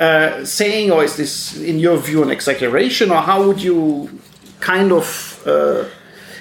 uh, 0.00 0.42
saying, 0.46 0.90
or 0.90 1.04
is 1.04 1.16
this, 1.16 1.60
in 1.60 1.78
your 1.78 1.98
view, 1.98 2.22
an 2.22 2.30
exaggeration, 2.30 3.10
or 3.10 3.20
how 3.20 3.46
would 3.46 3.62
you 3.62 4.08
kind 4.60 4.90
of 4.90 5.42
uh, 5.46 5.84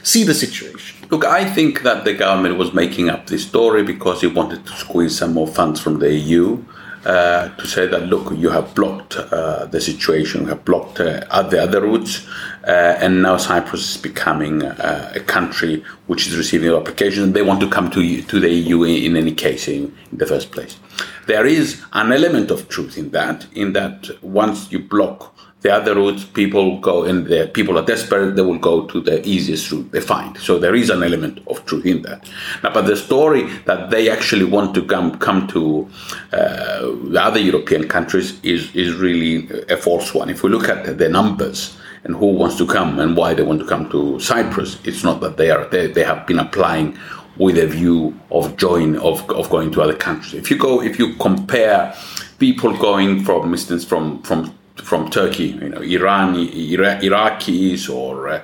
see 0.02 0.24
the 0.24 0.34
situation? 0.34 1.01
Look, 1.12 1.26
I 1.26 1.44
think 1.44 1.82
that 1.82 2.06
the 2.06 2.14
government 2.14 2.58
was 2.58 2.74
making 2.74 3.10
up 3.10 3.28
this 3.28 3.46
story 3.46 3.84
because 3.84 4.24
it 4.24 4.34
wanted 4.34 4.66
to 4.66 4.72
squeeze 4.72 5.18
some 5.18 5.34
more 5.34 5.46
funds 5.46 5.82
from 5.82 6.00
the 6.00 6.16
EU. 6.16 6.64
Uh, 7.04 7.50
to 7.58 7.68
say 7.68 7.86
that 7.86 8.04
look, 8.04 8.32
you 8.38 8.50
have 8.50 8.74
blocked 8.76 9.18
uh, 9.18 9.66
the 9.66 9.82
situation, 9.82 10.44
you 10.44 10.48
have 10.48 10.64
blocked 10.64 11.02
uh, 11.02 11.42
the 11.50 11.62
other 11.62 11.82
routes, 11.82 12.28
uh, 12.66 12.96
and 13.02 13.24
now 13.24 13.36
Cyprus 13.36 13.96
is 13.96 13.98
becoming 13.98 14.64
uh, 14.64 15.12
a 15.14 15.20
country 15.20 15.84
which 16.08 16.28
is 16.28 16.38
receiving 16.38 16.72
applications. 16.72 17.34
They 17.34 17.42
want 17.42 17.60
to 17.60 17.70
come 17.70 17.90
to 17.90 18.22
to 18.22 18.40
the 18.40 18.50
EU 18.50 18.84
in, 18.84 19.18
any 19.18 19.34
case 19.34 19.68
in, 19.68 19.94
in, 20.12 20.18
the 20.18 20.28
first 20.28 20.52
place. 20.52 20.78
There 21.26 21.46
is 21.46 21.82
an 21.92 22.14
element 22.14 22.52
of 22.52 22.70
truth 22.70 22.98
in 22.98 23.10
that, 23.12 23.48
in 23.54 23.74
that 23.74 24.10
once 24.22 24.72
you 24.72 24.80
block 24.80 25.36
the 25.62 25.72
other 25.72 25.96
routes, 25.96 26.26
people 26.26 26.80
go 26.80 27.04
and 27.04 27.28
the 27.28 27.50
people 27.54 27.78
are 27.78 27.86
desperate, 27.86 28.36
they 28.36 28.42
will 28.42 28.58
go 28.58 28.86
to 28.88 29.00
the 29.00 29.26
easiest 29.28 29.72
route 29.72 29.92
they 29.92 30.02
find. 30.02 30.38
So 30.38 30.58
there 30.58 30.76
is 30.76 30.90
an 30.90 31.04
element 31.04 31.40
of 31.48 31.64
truth 31.66 31.86
in 31.86 32.02
that. 32.02 32.28
Now, 32.64 32.74
but 32.74 32.88
the 32.88 32.98
story 32.98 33.44
that 33.66 33.92
they 33.92 34.10
actually 34.10 34.46
want 34.46 34.74
to 34.76 34.82
come 34.86 35.18
come 35.20 35.48
to 35.48 35.88
uh, 36.34 36.82
the 37.14 37.22
other 37.22 37.40
European 37.40 37.88
countries 37.88 38.40
is 38.44 38.76
is 38.76 38.96
really 38.96 39.50
a 39.70 39.78
false 39.78 40.14
one. 40.14 40.30
If 40.30 40.44
we 40.44 40.50
look 40.50 40.68
at 40.68 40.98
the 40.98 41.10
numbers 41.10 41.78
and 42.04 42.16
who 42.16 42.28
wants 42.34 42.58
to 42.58 42.66
come 42.66 43.00
and 43.00 43.16
why 43.16 43.36
they 43.36 43.44
want 43.44 43.60
to 43.60 43.68
come 43.68 43.88
to 43.92 44.20
Cyprus, 44.20 44.80
it's 44.84 45.04
not 45.04 45.22
that 45.22 45.38
they 45.38 45.52
are 45.52 45.66
they, 45.66 45.86
they 45.88 46.04
have 46.04 46.26
been 46.26 46.40
applying 46.40 46.98
with 47.38 47.58
a 47.58 47.68
view 47.68 48.20
of 48.32 48.58
join 48.58 48.98
of, 48.98 49.30
of 49.30 49.50
going 49.50 49.72
to 49.72 49.82
other 49.82 49.96
countries. 49.96 50.34
If 50.34 50.50
you 50.50 50.58
go, 50.58 50.82
if 50.82 50.98
you 50.98 51.16
compare 51.16 51.96
people 52.40 52.76
going 52.78 53.24
from 53.24 53.54
instance 53.54 53.86
from 53.86 54.24
from 54.24 54.54
from 54.76 55.10
Turkey, 55.10 55.48
you 55.48 55.70
know, 55.70 55.82
Iran, 55.82 56.36
Iraqis 56.36 57.90
or 57.94 58.28
uh, 58.30 58.42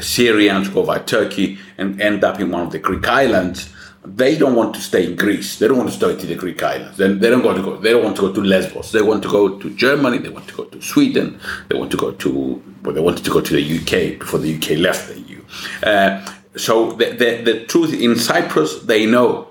Syrians 0.00 0.68
go 0.68 0.84
by 0.84 0.98
Turkey 0.98 1.58
and 1.76 2.00
end 2.00 2.24
up 2.24 2.40
in 2.40 2.50
one 2.50 2.62
of 2.62 2.72
the 2.72 2.78
Greek 2.78 3.06
islands. 3.06 3.72
They 4.04 4.38
don't 4.38 4.54
want 4.54 4.74
to 4.74 4.80
stay 4.80 5.06
in 5.06 5.16
Greece. 5.16 5.58
They 5.58 5.68
don't 5.68 5.76
want 5.76 5.90
to 5.90 5.96
stay 5.96 6.10
in 6.12 6.26
the 6.26 6.34
Greek 6.34 6.62
islands. 6.62 6.96
They, 6.96 7.12
they 7.12 7.28
don't 7.28 7.44
want 7.44 7.58
to 7.58 7.62
go. 7.62 7.76
They 7.76 7.90
don't 7.90 8.04
want 8.04 8.16
to 8.16 8.22
go 8.22 8.32
to 8.32 8.40
Lesbos. 8.40 8.92
They 8.92 9.02
want 9.02 9.22
to 9.24 9.28
go 9.28 9.58
to 9.58 9.70
Germany. 9.76 10.18
They 10.18 10.30
want 10.30 10.48
to 10.48 10.54
go 10.54 10.64
to 10.64 10.80
Sweden. 10.80 11.38
They 11.68 11.76
want 11.76 11.90
to 11.90 11.96
go 11.96 12.12
to. 12.12 12.62
Well, 12.82 12.94
they 12.94 13.00
wanted 13.00 13.24
to 13.24 13.30
go 13.30 13.40
to 13.40 13.54
the 13.54 13.78
UK 13.78 14.18
before 14.18 14.40
the 14.40 14.54
UK 14.54 14.78
left 14.78 15.08
the 15.08 15.20
EU. 15.20 15.42
Uh, 15.82 16.24
so 16.56 16.92
the, 16.92 17.10
the, 17.10 17.42
the 17.42 17.64
truth 17.66 17.92
in 17.92 18.16
Cyprus, 18.16 18.80
they 18.82 19.04
know 19.04 19.48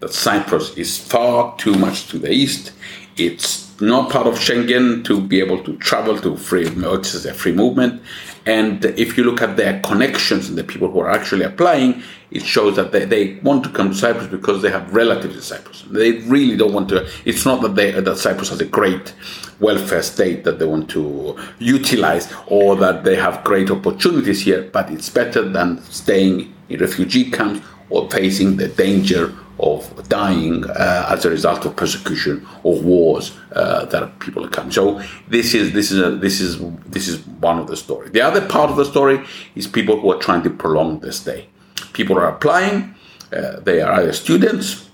that 0.00 0.12
Cyprus 0.12 0.76
is 0.76 0.98
far 0.98 1.56
too 1.56 1.74
much 1.74 2.08
to 2.08 2.18
the 2.18 2.30
east. 2.30 2.72
It's 3.16 3.80
not 3.80 4.10
part 4.10 4.26
of 4.26 4.34
Schengen 4.34 5.04
to 5.04 5.20
be 5.20 5.40
able 5.40 5.62
to 5.64 5.76
travel 5.78 6.18
to 6.20 6.36
free, 6.36 6.66
it's 6.66 7.24
a 7.24 7.34
free 7.34 7.52
movement. 7.52 8.02
And 8.44 8.84
if 8.84 9.16
you 9.16 9.24
look 9.24 9.42
at 9.42 9.56
their 9.56 9.80
connections 9.80 10.48
and 10.48 10.56
the 10.56 10.64
people 10.64 10.90
who 10.90 11.00
are 11.00 11.10
actually 11.10 11.44
applying, 11.44 12.02
it 12.30 12.44
shows 12.44 12.76
that 12.76 12.92
they, 12.92 13.04
they 13.04 13.34
want 13.40 13.64
to 13.64 13.70
come 13.70 13.90
to 13.90 13.94
Cyprus 13.94 14.26
because 14.26 14.62
they 14.62 14.70
have 14.70 14.94
relatives 14.94 15.34
in 15.34 15.42
Cyprus. 15.42 15.82
They 15.90 16.12
really 16.22 16.56
don't 16.56 16.72
want 16.72 16.88
to. 16.90 17.08
It's 17.24 17.44
not 17.44 17.62
that 17.62 17.74
they 17.74 17.92
that 17.92 18.18
Cyprus 18.18 18.50
has 18.50 18.60
a 18.60 18.66
great 18.66 19.14
welfare 19.60 20.02
state 20.02 20.44
that 20.44 20.58
they 20.58 20.66
want 20.66 20.90
to 20.90 21.38
utilize 21.58 22.32
or 22.46 22.76
that 22.76 23.04
they 23.04 23.16
have 23.16 23.42
great 23.44 23.70
opportunities 23.70 24.42
here, 24.42 24.68
but 24.72 24.90
it's 24.90 25.08
better 25.08 25.42
than 25.48 25.82
staying 25.84 26.52
in 26.68 26.80
refugee 26.80 27.30
camps 27.30 27.66
or 27.88 28.10
facing 28.10 28.56
the 28.56 28.68
danger 28.68 29.34
of 29.58 30.08
dying 30.08 30.64
uh, 30.64 31.06
as 31.10 31.24
a 31.24 31.30
result 31.30 31.64
of 31.64 31.76
persecution 31.76 32.46
or 32.62 32.80
wars 32.80 33.36
uh, 33.52 33.84
that 33.86 34.18
people 34.18 34.44
are 34.44 34.50
coming. 34.50 34.72
So 34.72 35.00
this 35.28 35.54
is 35.54 35.72
this 35.72 35.90
is 35.90 36.00
a, 36.00 36.10
this 36.10 36.40
is 36.40 36.58
this 36.86 37.08
is 37.08 37.26
one 37.40 37.58
of 37.58 37.66
the 37.66 37.76
story. 37.76 38.10
The 38.10 38.20
other 38.20 38.46
part 38.46 38.70
of 38.70 38.76
the 38.76 38.84
story 38.84 39.24
is 39.54 39.66
people 39.66 40.00
who 40.00 40.12
are 40.12 40.18
trying 40.18 40.42
to 40.42 40.50
prolong 40.50 41.00
their 41.00 41.12
stay. 41.12 41.48
People 41.92 42.18
are 42.18 42.28
applying. 42.28 42.94
Uh, 43.32 43.60
they 43.60 43.80
are 43.80 43.92
either 43.94 44.12
students 44.12 44.86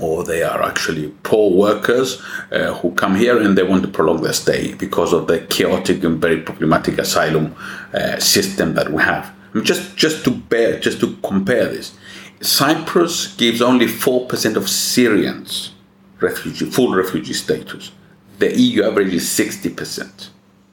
or 0.00 0.24
they 0.24 0.42
are 0.42 0.62
actually 0.62 1.08
poor 1.22 1.50
workers 1.50 2.22
uh, 2.52 2.74
who 2.74 2.92
come 2.92 3.16
here 3.16 3.40
and 3.40 3.56
they 3.56 3.62
want 3.62 3.82
to 3.82 3.88
prolong 3.88 4.22
their 4.22 4.32
stay 4.32 4.74
because 4.74 5.12
of 5.12 5.26
the 5.26 5.40
chaotic 5.46 6.04
and 6.04 6.20
very 6.20 6.40
problematic 6.40 6.98
asylum 6.98 7.54
uh, 7.94 8.18
system 8.18 8.74
that 8.74 8.92
we 8.92 9.02
have. 9.02 9.32
I 9.52 9.58
mean, 9.58 9.64
just 9.64 9.96
just 9.96 10.24
to 10.24 10.30
bear, 10.30 10.78
just 10.78 11.00
to 11.00 11.16
compare 11.22 11.66
this, 11.66 11.96
Cyprus 12.40 13.34
gives 13.36 13.62
only 13.62 13.86
4% 13.86 14.56
of 14.56 14.68
Syrians 14.68 15.72
refugee, 16.20 16.66
full 16.66 16.94
refugee 16.94 17.32
status. 17.32 17.92
The 18.38 18.58
EU 18.58 18.84
average 18.84 19.14
is 19.14 19.24
60%. 19.24 20.28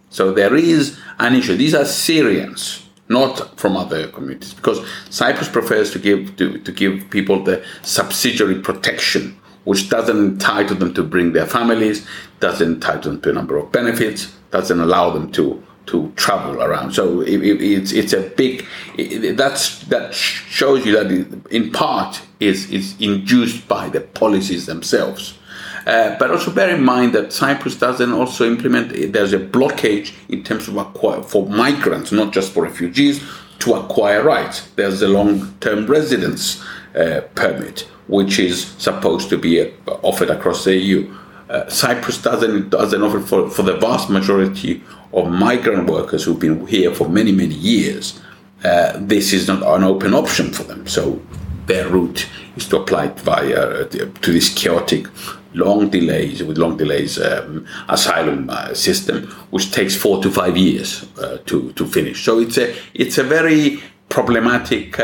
So 0.10 0.32
there 0.32 0.56
is 0.56 1.00
an 1.20 1.36
issue. 1.36 1.56
These 1.56 1.74
are 1.74 1.86
Syrians, 1.86 2.88
not 3.10 3.60
from 3.60 3.78
other 3.78 4.08
communities, 4.08 4.54
because 4.54 4.86
Cyprus 5.10 5.50
prefers 5.50 5.92
to 5.92 6.00
give 6.00 6.36
to, 6.38 6.60
to 6.60 6.72
give 6.72 7.10
people 7.10 7.44
the 7.44 7.64
subsidiary 7.82 8.60
protection, 8.62 9.38
which 9.64 9.90
doesn't 9.90 10.18
entitle 10.18 10.76
them 10.76 10.94
to 10.94 11.04
bring 11.04 11.34
their 11.34 11.48
families, 11.48 12.06
doesn't 12.40 12.74
entitle 12.74 13.14
them 13.14 13.22
to 13.22 13.30
a 13.32 13.34
number 13.34 13.58
of 13.58 13.72
benefits, 13.72 14.36
doesn't 14.52 14.80
allow 14.80 15.10
them 15.10 15.32
to 15.32 15.64
to 15.88 16.12
travel 16.16 16.62
around. 16.62 16.94
So 16.94 17.22
it, 17.22 17.42
it, 17.44 17.62
it's 17.62 17.92
it's 17.92 18.14
a 18.14 18.22
big 18.22 18.66
it, 18.98 19.38
that's 19.38 19.80
that 19.86 20.14
shows 20.14 20.86
you 20.86 20.94
that 20.94 21.52
in 21.52 21.72
part 21.72 22.22
is 22.40 22.70
is 22.72 22.96
induced 23.00 23.68
by 23.68 23.90
the 23.90 24.02
policies 24.02 24.66
themselves. 24.66 25.38
Uh, 25.86 26.18
but 26.18 26.32
also 26.32 26.50
bear 26.50 26.74
in 26.74 26.82
mind 26.82 27.14
that 27.14 27.34
Cyprus 27.34 27.76
doesn't 27.76 28.14
also 28.14 28.46
implement. 28.46 29.12
There's 29.12 29.34
a 29.34 29.40
blockage 29.40 30.14
in 30.30 30.44
terms 30.44 30.70
of 30.70 30.78
acquire, 30.78 31.22
for 31.22 31.46
migrants, 31.48 32.12
not 32.12 32.32
just 32.32 32.54
for 32.54 32.64
refugees, 32.64 33.22
to 33.60 33.74
acquire 33.74 34.24
rights. 34.24 34.70
There's 34.76 35.02
a 35.02 35.10
long-term 35.10 35.88
residence 35.88 36.64
uh, 36.96 37.22
permit, 37.36 37.82
which 38.08 38.40
is 38.40 38.68
supposed 38.78 39.30
to 39.30 39.38
be 39.38 39.62
uh, 39.62 39.72
offered 40.04 40.30
across 40.30 40.64
the 40.64 40.76
EU. 40.76 41.14
Uh, 41.54 41.70
Cyprus 41.70 42.20
doesn't 42.20 42.72
doesn't 42.72 43.04
offer 43.04 43.20
for, 43.20 43.48
for 43.48 43.62
the 43.62 43.78
vast 43.78 44.10
majority 44.10 44.82
of 45.14 45.30
migrant 45.30 45.88
workers 45.88 46.24
who've 46.24 46.40
been 46.40 46.66
here 46.66 46.92
for 46.92 47.08
many, 47.08 47.32
many 47.32 47.54
years, 47.54 48.20
uh, 48.64 48.94
this 48.98 49.34
is 49.34 49.48
not 49.48 49.62
an 49.62 49.84
open 49.84 50.16
option 50.16 50.52
for 50.52 50.64
them. 50.64 50.88
So 50.88 51.22
their 51.68 51.88
route 51.88 52.28
is 52.56 52.68
to 52.70 52.78
apply 52.78 53.10
via 53.10 53.84
uh, 53.84 53.86
to 53.86 54.34
this 54.34 54.52
chaotic, 54.52 55.06
long 55.54 55.90
delays 55.90 56.42
with 56.42 56.58
long 56.58 56.76
delays 56.76 57.22
um, 57.22 57.68
asylum 57.88 58.50
uh, 58.50 58.74
system, 58.74 59.28
which 59.52 59.72
takes 59.72 59.96
four 59.96 60.24
to 60.24 60.32
five 60.32 60.58
years 60.58 61.06
uh, 61.20 61.38
to 61.46 61.72
to 61.74 61.86
finish. 61.86 62.24
So 62.24 62.40
it's 62.40 62.58
a 62.58 62.76
it's 62.96 63.20
a 63.20 63.24
very 63.24 63.80
problematic 64.10 65.00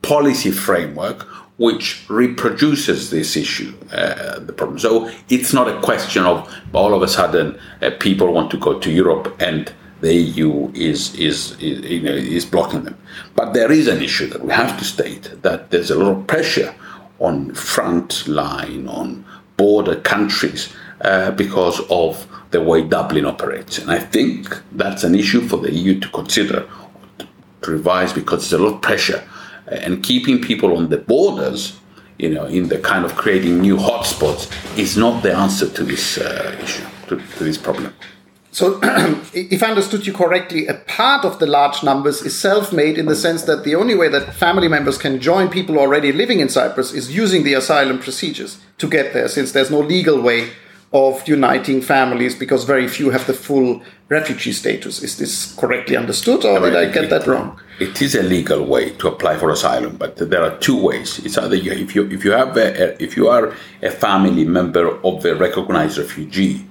policy 0.00 0.52
framework 0.52 1.26
which 1.58 2.04
reproduces 2.08 3.10
this 3.10 3.36
issue, 3.36 3.72
uh, 3.92 4.38
the 4.40 4.52
problem. 4.52 4.78
So 4.78 5.10
it's 5.28 5.52
not 5.52 5.68
a 5.68 5.80
question 5.80 6.24
of 6.24 6.52
all 6.74 6.92
of 6.92 7.02
a 7.02 7.08
sudden 7.08 7.58
uh, 7.80 7.90
people 7.98 8.32
want 8.32 8.50
to 8.50 8.58
go 8.58 8.78
to 8.78 8.90
Europe 8.90 9.34
and 9.40 9.72
the 10.02 10.12
EU 10.12 10.70
is, 10.74 11.14
is, 11.14 11.52
is, 11.52 11.80
you 11.80 12.02
know, 12.02 12.12
is 12.12 12.44
blocking 12.44 12.84
them. 12.84 12.98
But 13.34 13.54
there 13.54 13.72
is 13.72 13.88
an 13.88 14.02
issue 14.02 14.26
that 14.28 14.44
we 14.44 14.52
have 14.52 14.78
to 14.78 14.84
state 14.84 15.42
that 15.42 15.70
there's 15.70 15.90
a 15.90 15.98
lot 15.98 16.10
of 16.10 16.26
pressure 16.26 16.74
on 17.18 17.54
front 17.54 18.28
line, 18.28 18.86
on 18.88 19.24
border 19.56 19.96
countries, 19.96 20.74
uh, 21.00 21.30
because 21.30 21.80
of 21.88 22.26
the 22.50 22.60
way 22.60 22.82
Dublin 22.82 23.24
operates. 23.24 23.78
And 23.78 23.90
I 23.90 23.98
think 23.98 24.60
that's 24.72 25.02
an 25.02 25.14
issue 25.14 25.40
for 25.40 25.56
the 25.56 25.72
EU 25.72 25.98
to 26.00 26.08
consider, 26.10 26.68
to 27.62 27.70
revise, 27.70 28.12
because 28.12 28.50
there's 28.50 28.60
a 28.60 28.64
lot 28.64 28.74
of 28.74 28.82
pressure 28.82 29.26
and 29.68 30.02
keeping 30.02 30.40
people 30.40 30.76
on 30.76 30.88
the 30.88 30.98
borders, 30.98 31.78
you 32.18 32.30
know, 32.30 32.46
in 32.46 32.68
the 32.68 32.78
kind 32.78 33.04
of 33.04 33.14
creating 33.16 33.60
new 33.60 33.76
hotspots 33.76 34.50
is 34.78 34.96
not 34.96 35.22
the 35.22 35.34
answer 35.34 35.68
to 35.68 35.84
this 35.84 36.18
uh, 36.18 36.58
issue, 36.62 36.84
to, 37.08 37.16
to 37.38 37.44
this 37.44 37.58
problem. 37.58 37.92
So, 38.52 38.80
if 39.34 39.62
I 39.62 39.68
understood 39.68 40.06
you 40.06 40.14
correctly, 40.14 40.66
a 40.66 40.72
part 40.72 41.26
of 41.26 41.38
the 41.40 41.46
large 41.46 41.82
numbers 41.82 42.22
is 42.22 42.38
self 42.38 42.72
made 42.72 42.96
in 42.96 43.04
the 43.04 43.14
sense 43.14 43.42
that 43.42 43.64
the 43.64 43.74
only 43.74 43.94
way 43.94 44.08
that 44.08 44.34
family 44.34 44.66
members 44.66 44.96
can 44.96 45.20
join 45.20 45.50
people 45.50 45.78
already 45.78 46.10
living 46.10 46.40
in 46.40 46.48
Cyprus 46.48 46.94
is 46.94 47.14
using 47.14 47.42
the 47.42 47.52
asylum 47.52 47.98
procedures 47.98 48.58
to 48.78 48.88
get 48.88 49.12
there, 49.12 49.28
since 49.28 49.52
there's 49.52 49.70
no 49.70 49.80
legal 49.80 50.22
way 50.22 50.52
of 50.96 51.28
uniting 51.28 51.82
families 51.82 52.34
because 52.34 52.64
very 52.64 52.88
few 52.88 53.10
have 53.10 53.26
the 53.26 53.34
full 53.34 53.82
refugee 54.08 54.52
status. 54.52 55.02
Is 55.02 55.18
this 55.18 55.54
correctly 55.54 55.94
understood, 55.94 56.44
or 56.44 56.58
did 56.60 56.74
I 56.74 56.86
get 56.90 57.10
that 57.10 57.26
wrong? 57.26 57.60
It 57.78 58.00
is 58.00 58.14
a 58.14 58.22
legal 58.22 58.64
way 58.64 58.90
to 59.00 59.08
apply 59.08 59.36
for 59.36 59.50
asylum, 59.50 59.96
but 59.98 60.16
there 60.16 60.42
are 60.42 60.56
two 60.58 60.80
ways. 60.88 61.18
It's 61.24 61.36
either 61.36 61.56
you, 61.56 61.72
if 61.72 61.94
you 61.94 62.08
if 62.10 62.24
you 62.24 62.32
have 62.32 62.56
a, 62.56 63.02
if 63.02 63.14
you 63.16 63.28
are 63.28 63.52
a 63.82 63.90
family 63.90 64.46
member 64.46 64.84
of 65.04 65.24
a 65.26 65.34
recognized 65.34 65.98
refugee 65.98 66.64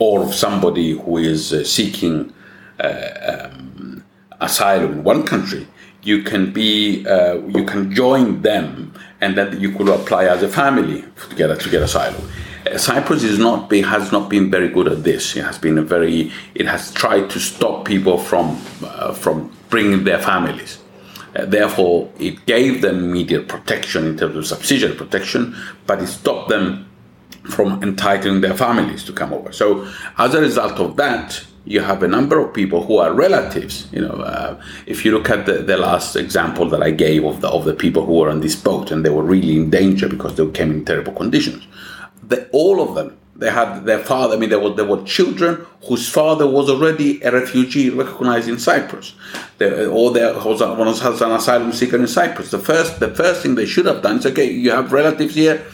or 0.00 0.24
of 0.24 0.34
somebody 0.34 0.98
who 0.98 1.18
is 1.18 1.52
uh, 1.52 1.62
seeking 1.62 2.32
uh, 2.80 3.10
um, 3.32 4.02
asylum 4.40 4.92
in 4.92 5.04
one 5.04 5.22
country, 5.22 5.68
you 6.02 6.22
can 6.22 6.52
be 6.52 7.06
uh, 7.06 7.34
you 7.46 7.64
can 7.64 7.94
join 7.94 8.42
them, 8.42 8.92
and 9.20 9.36
that 9.36 9.60
you 9.60 9.72
could 9.72 9.88
apply 9.88 10.24
as 10.24 10.42
a 10.42 10.48
family 10.48 11.04
to 11.28 11.36
get 11.36 11.60
to 11.60 11.70
get 11.70 11.82
asylum. 11.82 12.22
Cyprus 12.76 13.24
is 13.24 13.38
not 13.38 13.68
be, 13.68 13.82
has 13.82 14.12
not 14.12 14.30
been 14.30 14.50
very 14.50 14.68
good 14.68 14.88
at 14.88 15.02
this. 15.04 15.36
It 15.36 15.44
has 15.44 15.58
been 15.58 15.78
a 15.78 15.82
very 15.82 16.32
it 16.54 16.66
has 16.66 16.92
tried 16.92 17.30
to 17.30 17.40
stop 17.40 17.84
people 17.84 18.18
from 18.18 18.60
uh, 18.84 19.12
from 19.12 19.54
bringing 19.68 20.04
their 20.04 20.18
families. 20.18 20.78
Uh, 21.34 21.46
therefore, 21.46 22.10
it 22.18 22.44
gave 22.46 22.82
them 22.82 23.04
immediate 23.04 23.48
protection 23.48 24.06
in 24.06 24.16
terms 24.18 24.36
of 24.36 24.46
subsidiary 24.46 24.94
protection, 24.94 25.56
but 25.86 26.00
it 26.02 26.06
stopped 26.06 26.50
them 26.50 26.88
from 27.50 27.82
entitling 27.82 28.40
their 28.40 28.54
families 28.54 29.02
to 29.04 29.12
come 29.12 29.32
over. 29.32 29.50
So 29.52 29.88
as 30.18 30.34
a 30.34 30.40
result 30.40 30.78
of 30.78 30.96
that, 30.96 31.44
you 31.64 31.80
have 31.80 32.02
a 32.02 32.08
number 32.08 32.38
of 32.38 32.52
people 32.52 32.84
who 32.84 32.98
are 32.98 33.12
relatives. 33.12 33.88
You 33.92 34.02
know, 34.02 34.14
uh, 34.14 34.60
if 34.86 35.04
you 35.04 35.12
look 35.12 35.30
at 35.30 35.46
the, 35.46 35.54
the 35.54 35.76
last 35.76 36.16
example 36.16 36.68
that 36.70 36.82
I 36.82 36.90
gave 36.90 37.24
of 37.24 37.40
the 37.40 37.48
of 37.48 37.64
the 37.64 37.74
people 37.74 38.04
who 38.04 38.14
were 38.14 38.30
on 38.30 38.40
this 38.40 38.56
boat 38.56 38.90
and 38.90 39.04
they 39.04 39.10
were 39.10 39.22
really 39.22 39.56
in 39.56 39.70
danger 39.70 40.08
because 40.08 40.36
they 40.36 40.48
came 40.50 40.70
in 40.70 40.84
terrible 40.84 41.12
conditions, 41.12 41.66
the, 42.22 42.48
all 42.50 42.80
of 42.80 42.94
them 42.94 43.16
they 43.36 43.50
had 43.50 43.84
their 43.84 43.98
father. 43.98 44.36
I 44.36 44.38
mean, 44.38 44.50
there 44.50 44.60
were 44.60 44.70
there 44.70 44.84
were 44.84 45.02
children 45.04 45.66
whose 45.86 46.08
father 46.08 46.46
was 46.46 46.68
already 46.68 47.22
a 47.22 47.30
refugee 47.30 47.90
recognized 47.90 48.48
in 48.48 48.58
Cyprus, 48.58 49.14
they, 49.58 49.86
or 49.86 50.10
there 50.12 50.34
was, 50.34 50.60
was 50.60 51.22
an 51.22 51.32
asylum 51.32 51.72
seeker 51.72 51.96
in 51.96 52.06
Cyprus. 52.06 52.50
The 52.50 52.58
first 52.58 53.00
the 53.00 53.14
first 53.14 53.42
thing 53.42 53.54
they 53.54 53.66
should 53.66 53.86
have 53.86 54.02
done 54.02 54.18
is 54.18 54.26
okay, 54.26 54.50
you 54.50 54.70
have 54.72 54.92
relatives 54.92 55.34
here 55.34 55.64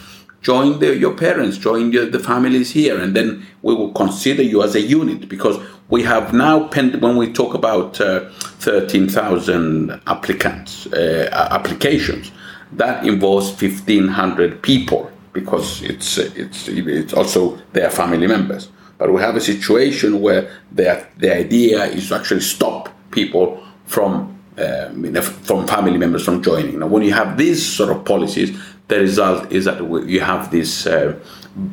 join 0.40 0.78
the, 0.78 0.96
your 0.96 1.14
parents, 1.14 1.58
join 1.58 1.92
your, 1.92 2.06
the 2.06 2.18
families 2.18 2.70
here, 2.70 2.98
and 2.98 3.14
then 3.14 3.46
we 3.62 3.74
will 3.74 3.92
consider 3.92 4.42
you 4.42 4.62
as 4.62 4.74
a 4.74 4.80
unit 4.80 5.28
because 5.28 5.58
we 5.88 6.02
have 6.02 6.32
now, 6.32 6.68
when 6.68 7.16
we 7.16 7.32
talk 7.32 7.54
about 7.54 8.00
uh, 8.00 8.28
13,000 8.60 10.00
applicants, 10.06 10.86
uh, 10.86 11.28
applications, 11.50 12.30
that 12.72 13.06
involves 13.06 13.50
1,500 13.50 14.62
people 14.62 15.10
because 15.32 15.82
it's, 15.82 16.18
it's, 16.18 16.68
it's 16.68 17.12
also 17.14 17.58
their 17.72 17.90
family 17.90 18.26
members. 18.26 18.70
But 18.98 19.12
we 19.12 19.20
have 19.20 19.36
a 19.36 19.40
situation 19.40 20.20
where 20.20 20.50
the, 20.72 21.06
the 21.18 21.34
idea 21.34 21.84
is 21.84 22.08
to 22.08 22.16
actually 22.16 22.40
stop 22.40 22.88
people 23.10 23.62
from 23.86 24.38
um, 24.58 25.14
from 25.14 25.68
family 25.68 25.96
members 25.98 26.24
from 26.24 26.42
joining. 26.42 26.80
Now, 26.80 26.88
when 26.88 27.04
you 27.04 27.12
have 27.12 27.38
these 27.38 27.64
sort 27.64 27.90
of 27.90 28.04
policies, 28.04 28.58
the 28.88 28.98
result 29.00 29.52
is 29.52 29.66
that 29.66 29.78
you 30.06 30.20
have 30.20 30.50
this 30.50 30.86
uh, 30.86 31.18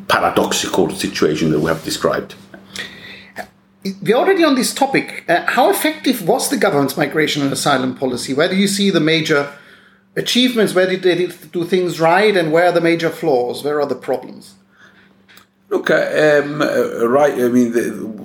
paradoxical 0.08 0.90
situation 0.92 1.52
that 1.52 1.60
we 1.60 1.68
have 1.68 1.84
described. 1.84 2.36
We're 4.02 4.16
already 4.16 4.44
on 4.44 4.56
this 4.56 4.74
topic. 4.74 5.24
Uh, 5.30 5.46
how 5.46 5.70
effective 5.70 6.28
was 6.28 6.50
the 6.50 6.58
government's 6.58 6.98
migration 6.98 7.44
and 7.44 7.54
asylum 7.54 7.96
policy? 7.96 8.34
Where 8.34 8.50
do 8.50 8.56
you 8.56 8.68
see 8.68 8.90
the 8.90 9.00
major 9.00 9.52
achievements? 10.16 10.74
Where 10.74 10.88
did 10.88 11.04
they 11.04 11.28
do 11.28 11.64
things 11.66 12.00
right, 12.00 12.36
and 12.36 12.52
where 12.52 12.66
are 12.66 12.72
the 12.72 12.82
major 12.82 13.10
flaws? 13.10 13.64
Where 13.64 13.80
are 13.80 13.86
the 13.86 13.96
problems? 13.96 14.56
Look, 15.70 15.90
uh, 15.90 16.42
um, 16.44 16.62
uh, 16.62 17.08
right. 17.08 17.34
I 17.34 17.48
mean, 17.48 17.72
the, 17.74 18.22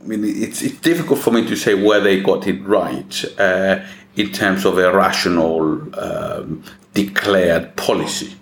I 0.00 0.06
mean, 0.06 0.24
it's, 0.24 0.62
it's 0.62 0.78
difficult 0.80 1.18
for 1.18 1.32
me 1.32 1.46
to 1.46 1.56
say 1.56 1.74
where 1.74 2.00
they 2.00 2.20
got 2.20 2.46
it 2.46 2.62
right 2.64 3.24
uh, 3.38 3.80
in 4.16 4.32
terms 4.32 4.64
of 4.64 4.78
a 4.78 4.92
rational 4.92 5.82
um, 5.98 6.62
declared 6.94 7.74
policy 7.76 8.36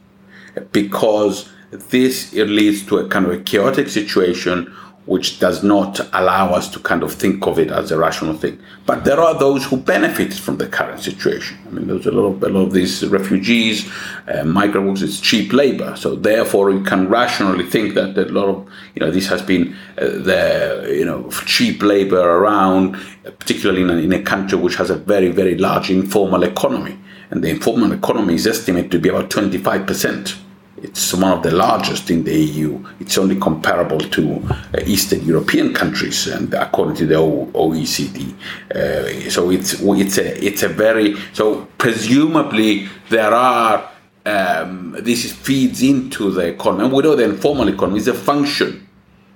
because 0.72 1.48
this 1.70 2.32
it 2.32 2.48
leads 2.48 2.84
to 2.86 2.98
a 2.98 3.08
kind 3.08 3.26
of 3.26 3.32
a 3.32 3.38
chaotic 3.38 3.88
situation 3.88 4.74
which 5.08 5.40
does 5.40 5.62
not 5.62 5.98
allow 6.12 6.50
us 6.52 6.68
to 6.68 6.78
kind 6.78 7.02
of 7.02 7.14
think 7.14 7.46
of 7.46 7.58
it 7.58 7.70
as 7.70 7.90
a 7.90 7.96
rational 7.96 8.34
thing. 8.34 8.60
But 8.84 9.04
there 9.06 9.18
are 9.18 9.38
those 9.38 9.64
who 9.64 9.78
benefit 9.78 10.34
from 10.34 10.58
the 10.58 10.66
current 10.66 11.00
situation. 11.00 11.56
I 11.66 11.70
mean, 11.70 11.86
there's 11.86 12.04
a 12.04 12.10
lot 12.10 12.26
of, 12.26 12.42
a 12.42 12.50
lot 12.50 12.66
of 12.66 12.72
these 12.74 13.06
refugees, 13.06 13.90
uh, 14.28 14.44
migrant 14.44 14.86
workers, 14.86 15.02
it's 15.02 15.18
cheap 15.18 15.54
labor. 15.54 15.96
So 15.96 16.14
therefore, 16.14 16.70
you 16.70 16.82
can 16.82 17.08
rationally 17.08 17.64
think 17.64 17.94
that 17.94 18.18
a 18.18 18.26
lot 18.26 18.48
of, 18.50 18.68
you 18.94 19.00
know, 19.00 19.10
this 19.10 19.26
has 19.28 19.40
been 19.40 19.74
uh, 19.96 20.04
the, 20.04 20.94
you 20.94 21.06
know, 21.06 21.30
cheap 21.46 21.82
labor 21.82 22.20
around, 22.20 22.98
particularly 23.38 23.80
in 23.80 23.90
a, 23.90 23.96
in 23.96 24.12
a 24.12 24.22
country 24.22 24.58
which 24.58 24.76
has 24.76 24.90
a 24.90 24.96
very, 24.96 25.30
very 25.30 25.56
large 25.56 25.90
informal 25.90 26.42
economy 26.42 26.98
and 27.30 27.42
the 27.42 27.50
informal 27.50 27.92
economy 27.92 28.34
is 28.34 28.46
estimated 28.46 28.90
to 28.90 28.98
be 28.98 29.08
about 29.08 29.30
25%. 29.30 30.38
It's 30.82 31.12
one 31.12 31.32
of 31.32 31.42
the 31.42 31.50
largest 31.50 32.10
in 32.10 32.22
the 32.24 32.36
EU. 32.36 32.84
It's 33.00 33.18
only 33.18 33.36
comparable 33.36 33.98
to 33.98 34.42
uh, 34.48 34.80
Eastern 34.86 35.24
European 35.24 35.74
countries, 35.74 36.28
and 36.28 36.54
according 36.54 36.96
to 36.96 37.06
the 37.06 37.16
OECD. 37.16 38.32
Uh, 38.72 39.28
so 39.28 39.50
it's 39.50 39.80
it's 39.80 40.18
a 40.18 40.44
it's 40.44 40.62
a 40.62 40.68
very 40.68 41.16
so 41.32 41.66
presumably 41.78 42.88
there 43.08 43.34
are 43.34 43.90
um, 44.24 44.96
this 45.00 45.32
feeds 45.32 45.82
into 45.82 46.30
the 46.30 46.46
economy. 46.46 46.94
We 46.94 47.02
know 47.02 47.16
the 47.16 47.24
informal 47.24 47.68
economy 47.68 47.98
is 47.98 48.08
a 48.08 48.14
function, 48.14 48.87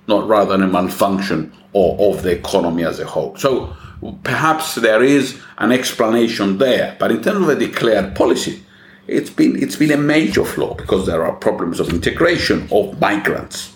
not 0.07 0.27
rather 0.27 0.51
than 0.51 0.63
a 0.63 0.71
malfunction 0.71 1.51
or 1.73 2.13
of 2.13 2.23
the 2.23 2.31
economy 2.31 2.83
as 2.83 2.99
a 2.99 3.05
whole. 3.05 3.35
So 3.37 3.75
perhaps 4.23 4.75
there 4.75 5.03
is 5.03 5.39
an 5.57 5.71
explanation 5.71 6.57
there, 6.57 6.95
but 6.99 7.11
in 7.11 7.21
terms 7.21 7.43
of 7.43 7.49
a 7.49 7.55
declared 7.55 8.15
policy, 8.15 8.63
it's 9.07 9.29
been 9.29 9.61
it's 9.61 9.75
been 9.75 9.91
a 9.91 9.97
major 9.97 10.45
flaw 10.45 10.73
because 10.75 11.05
there 11.05 11.25
are 11.25 11.33
problems 11.33 11.79
of 11.79 11.89
integration 11.89 12.67
of 12.71 12.99
migrants, 12.99 13.75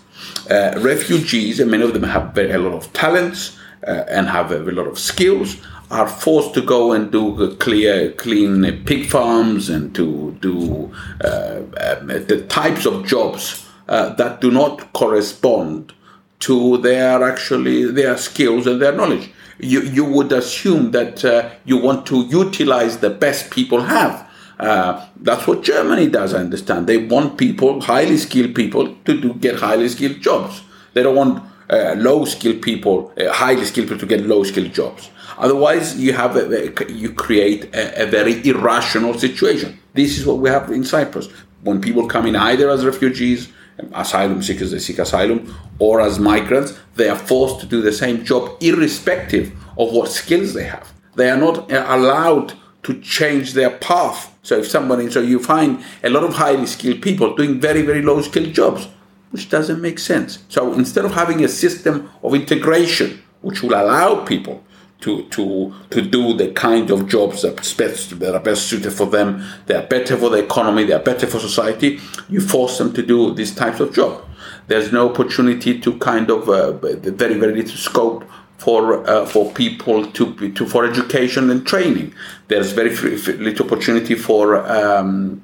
uh, 0.50 0.78
refugees, 0.78 1.60
and 1.60 1.70
many 1.70 1.84
of 1.84 1.92
them 1.92 2.04
have 2.04 2.32
very, 2.34 2.52
a 2.52 2.58
lot 2.58 2.72
of 2.72 2.90
talents 2.92 3.58
uh, 3.86 4.04
and 4.08 4.28
have 4.28 4.52
a, 4.52 4.62
a, 4.62 4.72
lot 4.72 4.86
of 4.86 4.98
skills. 4.98 5.56
Are 5.90 6.08
forced 6.08 6.52
to 6.52 6.60
go 6.60 6.92
and 6.92 7.10
do 7.10 7.56
clear, 7.56 8.12
clean 8.12 8.84
pig 8.84 9.06
farms 9.06 9.70
and 9.70 9.94
to 9.94 10.36
do 10.40 10.92
uh, 11.24 11.60
um, 11.80 12.08
the 12.08 12.44
types 12.46 12.84
of 12.84 13.06
jobs 13.06 13.66
uh, 13.88 14.10
that 14.16 14.42
do 14.42 14.50
not 14.50 14.92
correspond 14.92 15.94
to 16.40 16.78
their 16.78 17.22
actually 17.22 17.90
their 17.90 18.16
skills 18.16 18.66
and 18.66 18.80
their 18.80 18.92
knowledge 18.92 19.30
you, 19.58 19.80
you 19.82 20.04
would 20.04 20.32
assume 20.32 20.92
that 20.92 21.24
uh, 21.24 21.50
you 21.64 21.76
want 21.76 22.06
to 22.06 22.26
utilize 22.26 22.98
the 22.98 23.10
best 23.10 23.50
people 23.50 23.82
have. 23.82 24.28
Uh, 24.58 25.06
that's 25.16 25.46
what 25.46 25.62
Germany 25.62 26.08
does, 26.08 26.34
I 26.34 26.40
understand. 26.40 26.86
They 26.86 26.98
want 26.98 27.38
people, 27.38 27.80
highly 27.80 28.16
skilled 28.16 28.54
people, 28.54 28.94
to 29.04 29.34
get 29.34 29.56
highly 29.56 29.88
skilled 29.88 30.20
jobs. 30.20 30.62
They 30.94 31.02
don't 31.02 31.16
want 31.16 31.44
uh, 31.70 31.94
low 31.96 32.24
skilled 32.24 32.62
people, 32.62 33.12
uh, 33.18 33.32
highly 33.32 33.64
skilled 33.64 33.88
people 33.88 34.00
to 34.00 34.06
get 34.06 34.26
low 34.26 34.42
skilled 34.44 34.72
jobs. 34.72 35.10
Otherwise, 35.36 35.96
you 35.96 36.12
have 36.12 36.36
a, 36.36 36.92
you 36.92 37.12
create 37.12 37.72
a, 37.74 38.02
a, 38.02 38.06
very 38.06 38.44
irrational 38.44 39.14
situation. 39.14 39.78
This 39.94 40.18
is 40.18 40.26
what 40.26 40.38
we 40.38 40.48
have 40.48 40.70
in 40.72 40.82
Cyprus. 40.82 41.28
When 41.62 41.80
people 41.80 42.08
come 42.08 42.26
in 42.26 42.34
either 42.34 42.68
as 42.70 42.84
refugees 42.84 43.52
asylum 43.92 44.42
seekers, 44.42 44.70
they 44.70 44.78
seek 44.78 44.98
asylum, 44.98 45.54
or 45.78 46.00
as 46.00 46.18
migrants, 46.18 46.78
they 46.96 47.08
are 47.08 47.16
forced 47.16 47.60
to 47.60 47.66
do 47.66 47.80
the 47.80 47.92
same 47.92 48.24
job 48.24 48.56
irrespective 48.60 49.52
of 49.76 49.92
what 49.92 50.10
skills 50.10 50.54
they 50.54 50.64
have. 50.64 50.92
They 51.14 51.30
are 51.30 51.36
not 51.36 51.70
uh, 51.72 51.84
allowed 51.88 52.54
to 52.84 53.00
change 53.00 53.52
their 53.52 53.70
path. 53.78 54.36
So 54.42 54.58
if 54.58 54.68
somebody, 54.68 55.10
so 55.10 55.20
you 55.20 55.42
find 55.42 55.84
a 56.02 56.10
lot 56.10 56.24
of 56.24 56.34
highly 56.34 56.66
skilled 56.66 57.02
people 57.02 57.34
doing 57.34 57.60
very, 57.60 57.82
very 57.82 58.02
low 58.02 58.20
skilled 58.22 58.54
jobs, 58.54 58.88
which 59.30 59.50
doesn't 59.50 59.80
make 59.80 59.98
sense. 59.98 60.44
So 60.48 60.72
instead 60.72 61.04
of 61.04 61.12
having 61.12 61.44
a 61.44 61.48
system 61.48 62.10
of 62.22 62.34
integration, 62.34 63.22
which 63.42 63.62
will 63.62 63.74
allow 63.74 64.24
people 64.24 64.64
to 65.00 65.22
to 65.24 65.74
to 65.90 66.02
do 66.02 66.34
the 66.34 66.50
kind 66.52 66.90
of 66.90 67.08
jobs 67.08 67.42
that 67.42 67.56
best 67.78 68.18
that 68.18 68.34
are 68.34 68.40
best 68.40 68.66
suited 68.66 68.92
for 68.92 69.06
them. 69.06 69.44
They 69.66 69.74
are 69.74 69.86
better 69.86 70.16
for 70.16 70.30
the 70.30 70.44
economy. 70.44 70.84
They 70.84 70.94
are 70.94 71.02
better 71.02 71.26
for 71.26 71.38
society. 71.38 72.00
You 72.28 72.40
force 72.40 72.78
them 72.78 72.92
to 72.94 73.02
do 73.02 73.34
these 73.34 73.54
types 73.54 73.80
of 73.80 73.94
job. 73.94 74.24
There's 74.66 74.92
no 74.92 75.10
opportunity 75.10 75.78
to 75.80 75.98
kind 75.98 76.30
of 76.30 76.48
uh, 76.48 76.72
very 76.72 77.34
very 77.34 77.54
little 77.54 77.76
scope 77.76 78.24
for 78.58 79.08
uh, 79.08 79.24
for 79.24 79.52
people 79.52 80.06
to 80.06 80.52
to 80.52 80.66
for 80.66 80.84
education 80.84 81.50
and 81.50 81.66
training. 81.66 82.12
There's 82.48 82.72
very 82.72 82.90
little 82.94 83.66
opportunity 83.66 84.14
for. 84.14 84.66
Um, 84.70 85.42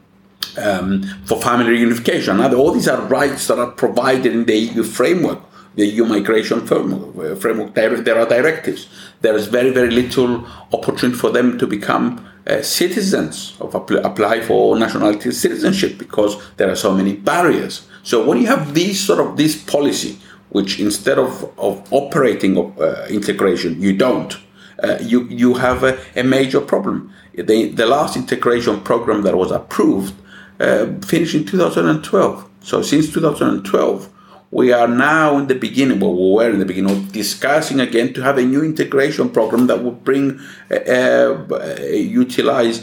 um, 0.58 1.02
for 1.24 1.40
family 1.40 1.78
reunification. 1.78 2.38
All 2.56 2.70
these 2.70 2.86
are 2.86 3.00
rights 3.02 3.48
that 3.48 3.58
are 3.58 3.70
provided 3.70 4.32
in 4.32 4.44
the 4.44 4.54
EU 4.54 4.82
framework, 4.84 5.40
the 5.76 5.86
EU 5.86 6.04
migration 6.04 6.66
framework. 6.66 7.38
framework 7.40 7.74
there 7.74 8.18
are 8.18 8.26
directives. 8.26 8.88
There 9.20 9.34
is 9.34 9.46
very, 9.46 9.70
very 9.70 9.90
little 9.90 10.46
opportunity 10.72 11.18
for 11.18 11.30
them 11.30 11.58
to 11.58 11.66
become 11.66 12.26
uh, 12.46 12.62
citizens 12.62 13.56
of 13.60 13.74
apply 13.74 14.40
for 14.42 14.78
nationality 14.78 15.32
citizenship 15.32 15.98
because 15.98 16.36
there 16.56 16.70
are 16.70 16.76
so 16.76 16.94
many 16.94 17.14
barriers. 17.14 17.86
So 18.02 18.24
when 18.26 18.38
you 18.38 18.46
have 18.48 18.74
this 18.74 19.00
sort 19.00 19.18
of 19.18 19.36
this 19.36 19.56
policy, 19.56 20.18
which 20.50 20.78
instead 20.78 21.18
of, 21.18 21.50
of 21.58 21.90
operating 21.92 22.56
uh, 22.58 23.06
integration, 23.08 23.80
you 23.80 23.96
don't, 23.96 24.36
uh, 24.82 24.98
you 25.00 25.26
you 25.28 25.54
have 25.54 25.82
a, 25.82 25.98
a, 26.14 26.22
major 26.22 26.60
problem. 26.60 27.12
The, 27.32 27.68
the 27.70 27.86
last 27.86 28.16
integration 28.16 28.80
program 28.80 29.22
that 29.22 29.36
was 29.36 29.50
approved 29.50 30.14
uh, 30.60 30.86
finished 31.00 31.34
in 31.34 31.44
2012. 31.44 32.50
So 32.60 32.82
since 32.82 33.12
2012, 33.12 34.10
we 34.54 34.72
are 34.72 34.86
now 34.86 35.36
in 35.36 35.48
the 35.48 35.54
beginning, 35.56 35.98
well, 35.98 36.14
we 36.14 36.30
were 36.36 36.48
in 36.48 36.60
the 36.60 36.64
beginning 36.64 36.92
of 36.92 37.10
discussing 37.10 37.80
again 37.80 38.12
to 38.14 38.22
have 38.22 38.38
a 38.38 38.42
new 38.42 38.62
integration 38.62 39.28
program 39.28 39.66
that 39.66 39.82
would 39.82 40.04
bring, 40.04 40.38
uh, 40.70 40.74
uh, 40.76 41.76
utilize 41.90 42.78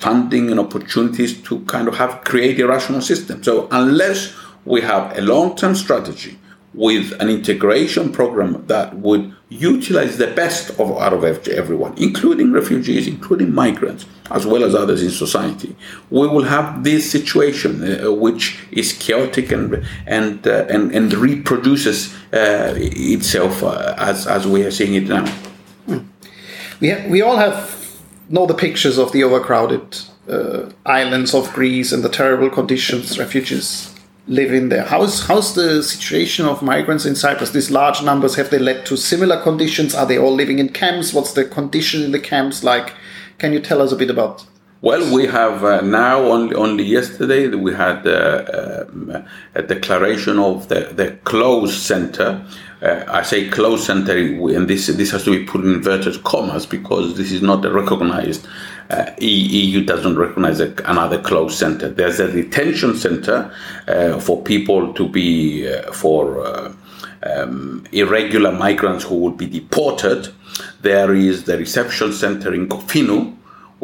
funding 0.00 0.50
and 0.50 0.58
opportunities 0.58 1.40
to 1.42 1.60
kind 1.66 1.86
of 1.86 1.94
have 1.94 2.24
create 2.24 2.58
a 2.58 2.66
rational 2.66 3.00
system. 3.00 3.44
So 3.44 3.68
unless 3.70 4.34
we 4.64 4.80
have 4.80 5.16
a 5.16 5.20
long-term 5.20 5.76
strategy 5.76 6.36
with 6.74 7.12
an 7.20 7.28
integration 7.28 8.10
program 8.10 8.66
that 8.66 8.96
would 8.96 9.33
utilize 9.48 10.16
the 10.16 10.28
best 10.28 10.70
of 10.80 10.90
out 10.98 11.12
of 11.12 11.24
everyone, 11.48 11.94
including 11.96 12.52
refugees, 12.52 13.06
including 13.06 13.54
migrants, 13.54 14.06
as 14.30 14.46
well 14.46 14.64
as 14.64 14.74
others 14.74 15.02
in 15.02 15.10
society, 15.10 15.76
we 16.10 16.26
will 16.26 16.44
have 16.44 16.82
this 16.82 17.10
situation 17.10 17.72
uh, 17.82 18.10
which 18.10 18.58
is 18.72 18.92
chaotic 18.92 19.52
and 19.52 19.86
and 20.06 20.46
uh, 20.46 20.66
and, 20.70 20.92
and 20.92 21.12
reproduces 21.14 22.14
uh, 22.32 22.74
itself 22.76 23.62
uh, 23.62 23.94
as 23.98 24.26
as 24.26 24.46
we 24.46 24.64
are 24.64 24.70
seeing 24.70 24.94
it 24.94 25.08
now. 25.08 25.26
Hmm. 25.86 25.98
We 26.80 27.06
we 27.08 27.22
all 27.22 27.36
have 27.36 27.80
know 28.30 28.46
the 28.46 28.54
pictures 28.54 28.98
of 28.98 29.12
the 29.12 29.22
overcrowded 29.24 29.98
uh, 30.28 30.70
islands 30.86 31.34
of 31.34 31.52
Greece 31.52 31.92
and 31.92 32.02
the 32.02 32.08
terrible 32.08 32.48
conditions 32.48 33.18
refugees 33.18 33.93
live 34.26 34.52
in 34.52 34.70
there. 34.70 34.84
How's 34.84 35.26
how's 35.26 35.54
the 35.54 35.82
situation 35.82 36.46
of 36.46 36.62
migrants 36.62 37.04
in 37.04 37.14
Cyprus? 37.14 37.50
These 37.50 37.70
large 37.70 38.02
numbers 38.02 38.36
have 38.36 38.50
they 38.50 38.58
led 38.58 38.86
to 38.86 38.96
similar 38.96 39.40
conditions? 39.42 39.94
Are 39.94 40.06
they 40.06 40.18
all 40.18 40.34
living 40.34 40.58
in 40.58 40.70
camps? 40.70 41.12
What's 41.12 41.32
the 41.32 41.44
condition 41.44 42.02
in 42.02 42.12
the 42.12 42.20
camps 42.20 42.64
like? 42.64 42.94
Can 43.38 43.52
you 43.52 43.60
tell 43.60 43.82
us 43.82 43.92
a 43.92 43.96
bit 43.96 44.10
about? 44.10 44.46
Well, 44.84 45.14
we 45.14 45.24
have 45.28 45.64
uh, 45.64 45.80
now 45.80 46.20
only 46.20 46.54
only 46.54 46.84
yesterday 46.84 47.48
we 47.48 47.72
had 47.72 48.06
uh, 48.06 48.84
um, 48.86 49.24
a 49.54 49.62
declaration 49.62 50.38
of 50.38 50.68
the 50.68 50.92
the 50.94 51.12
closed 51.24 51.80
center. 51.80 52.44
Uh, 52.82 53.02
I 53.08 53.22
say 53.22 53.48
closed 53.48 53.84
center, 53.84 54.14
and 54.14 54.68
this 54.68 54.88
this 54.88 55.10
has 55.12 55.24
to 55.24 55.30
be 55.30 55.46
put 55.46 55.64
in 55.64 55.72
inverted 55.76 56.22
commas 56.22 56.66
because 56.66 57.16
this 57.16 57.32
is 57.32 57.40
not 57.40 57.64
recognized 57.64 58.46
uh, 58.90 59.06
EU 59.20 59.82
doesn't 59.86 60.18
recognize 60.18 60.60
a, 60.60 60.74
another 60.84 61.18
closed 61.18 61.58
center. 61.58 61.88
There's 61.88 62.20
a 62.20 62.30
detention 62.30 62.94
center 62.94 63.50
uh, 63.88 64.20
for 64.20 64.42
people 64.42 64.92
to 64.92 65.08
be 65.08 65.66
uh, 65.66 65.92
for 65.92 66.74
um, 67.22 67.86
irregular 67.92 68.52
migrants 68.52 69.04
who 69.04 69.14
will 69.14 69.36
be 69.44 69.46
deported. 69.46 70.28
There 70.82 71.14
is 71.14 71.44
the 71.44 71.56
reception 71.56 72.12
center 72.12 72.52
in 72.52 72.68
Kofinou, 72.68 73.34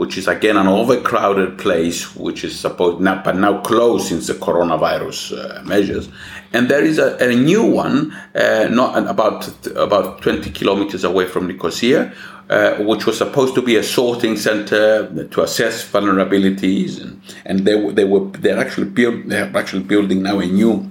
which 0.00 0.16
is 0.16 0.26
again 0.26 0.56
an 0.56 0.66
overcrowded 0.66 1.58
place, 1.58 2.16
which 2.16 2.42
is 2.42 2.58
supposed 2.58 3.02
now, 3.02 3.20
but 3.22 3.36
now 3.36 3.60
closed 3.60 4.06
since 4.08 4.28
the 4.28 4.32
coronavirus 4.32 5.20
uh, 5.36 5.62
measures. 5.62 6.08
And 6.54 6.70
there 6.70 6.82
is 6.82 6.98
a, 6.98 7.18
a 7.18 7.36
new 7.36 7.64
one, 7.66 8.10
uh, 8.34 8.68
not 8.70 8.96
about 9.06 9.40
about 9.76 10.22
20 10.22 10.50
kilometers 10.52 11.04
away 11.04 11.26
from 11.26 11.48
Nicosia, 11.48 12.14
uh, 12.48 12.76
which 12.76 13.04
was 13.04 13.18
supposed 13.18 13.54
to 13.56 13.60
be 13.60 13.76
a 13.76 13.82
sorting 13.82 14.38
center 14.38 15.26
to 15.26 15.42
assess 15.42 15.86
vulnerabilities, 15.86 16.98
and, 16.98 17.20
and 17.44 17.66
they, 17.66 17.76
they 17.92 18.04
were 18.04 18.24
they're 18.38 18.58
actually 18.58 18.88
build, 18.88 19.28
they're 19.28 19.54
actually 19.54 19.82
building 19.82 20.22
now 20.22 20.38
a 20.38 20.46
new 20.46 20.90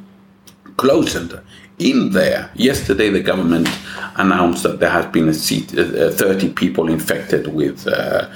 closed 0.78 1.10
center. 1.10 1.43
In 1.80 2.12
there, 2.12 2.52
yesterday 2.56 3.10
the 3.10 3.22
government 3.22 3.69
announced 4.17 4.63
that 4.63 4.82
there 4.82 4.89
has 4.89 5.06
been 5.08 5.30
a 5.30 5.34
seat, 5.34 5.78
uh, 5.78 6.12
30 6.12 6.52
people 6.54 6.89
infected 6.89 7.48
with 7.48 7.88
uh, 7.88 8.28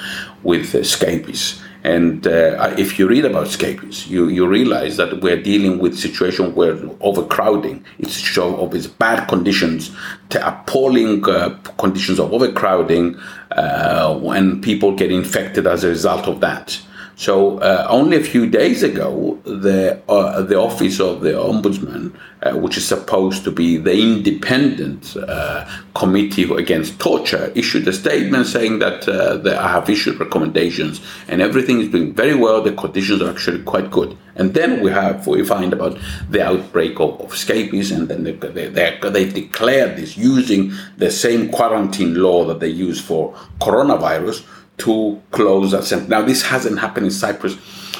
with 0.44 0.86
scabies. 0.86 1.62
And 1.84 2.26
uh, 2.26 2.74
if 2.78 2.98
you 2.98 3.10
read 3.10 3.26
about 3.26 3.50
scabies, 3.50 4.08
you, 4.08 4.30
you 4.30 4.48
realize 4.48 4.96
that 4.98 5.22
we're 5.22 5.42
dealing 5.42 5.80
with 5.80 6.00
situation 6.00 6.56
where 6.56 6.76
overcrowding, 7.02 7.84
it's 8.00 8.14
show 8.14 8.56
of 8.56 8.74
its 8.74 8.88
bad 8.88 9.28
conditions, 9.28 9.94
appalling 10.32 11.28
uh, 11.28 11.50
conditions 11.78 12.20
of 12.20 12.32
overcrowding 12.32 13.20
uh, 13.52 14.18
when 14.18 14.62
people 14.62 14.96
get 14.96 15.12
infected 15.12 15.68
as 15.68 15.84
a 15.84 15.90
result 15.90 16.26
of 16.28 16.40
that. 16.40 16.80
So 17.16 17.60
uh, 17.60 17.86
only 17.90 18.18
a 18.18 18.24
few 18.24 18.50
days 18.50 18.82
ago, 18.82 19.40
the 19.44 20.02
uh, 20.10 20.42
the 20.42 20.60
office 20.60 21.00
of 21.00 21.22
the 21.22 21.34
ombudsman, 21.34 22.12
uh, 22.42 22.58
which 22.58 22.76
is 22.76 22.88
supposed 22.88 23.44
to 23.44 23.52
be 23.52 23.78
the 23.78 23.94
independent 23.94 25.16
uh, 25.16 25.70
committee 25.94 26.52
against 26.52 27.00
torture, 27.00 27.52
issued 27.54 27.88
a 27.88 27.94
statement 27.94 28.48
saying 28.48 28.80
that 28.80 29.08
uh, 29.08 29.38
they 29.38 29.56
have 29.56 29.90
issued 29.90 30.20
recommendations 30.20 31.02
and 31.28 31.40
everything 31.42 31.82
is 31.82 31.90
doing 31.90 32.14
very 32.14 32.36
well. 32.36 32.62
The 32.62 32.74
conditions 32.74 33.22
are 33.22 33.30
actually 33.30 33.62
quite 33.62 33.92
good. 33.92 34.18
And 34.36 34.56
then 34.56 34.82
we 34.82 34.90
have 34.90 35.28
we 35.28 35.46
find 35.46 35.72
about 35.72 36.00
the 36.32 36.44
outbreak 36.44 37.00
of, 37.00 37.22
of 37.22 37.38
scabies, 37.38 37.92
and 37.92 38.08
then 38.08 38.24
they, 38.24 38.32
they, 38.32 38.68
they, 38.70 39.00
they 39.00 39.30
declared 39.30 39.98
this 39.98 40.18
using 40.18 40.74
the 40.98 41.12
same 41.12 41.50
quarantine 41.50 42.16
law 42.16 42.44
that 42.46 42.60
they 42.60 42.70
use 42.70 43.00
for 43.00 43.36
coronavirus 43.62 44.44
to 44.78 45.22
close 45.32 45.72
that 45.72 45.84
center. 45.84 46.08
Now, 46.08 46.22
this 46.22 46.44
hasn't 46.44 46.80
happened 46.80 47.08
in 47.08 47.12
Cyprus 47.12 47.58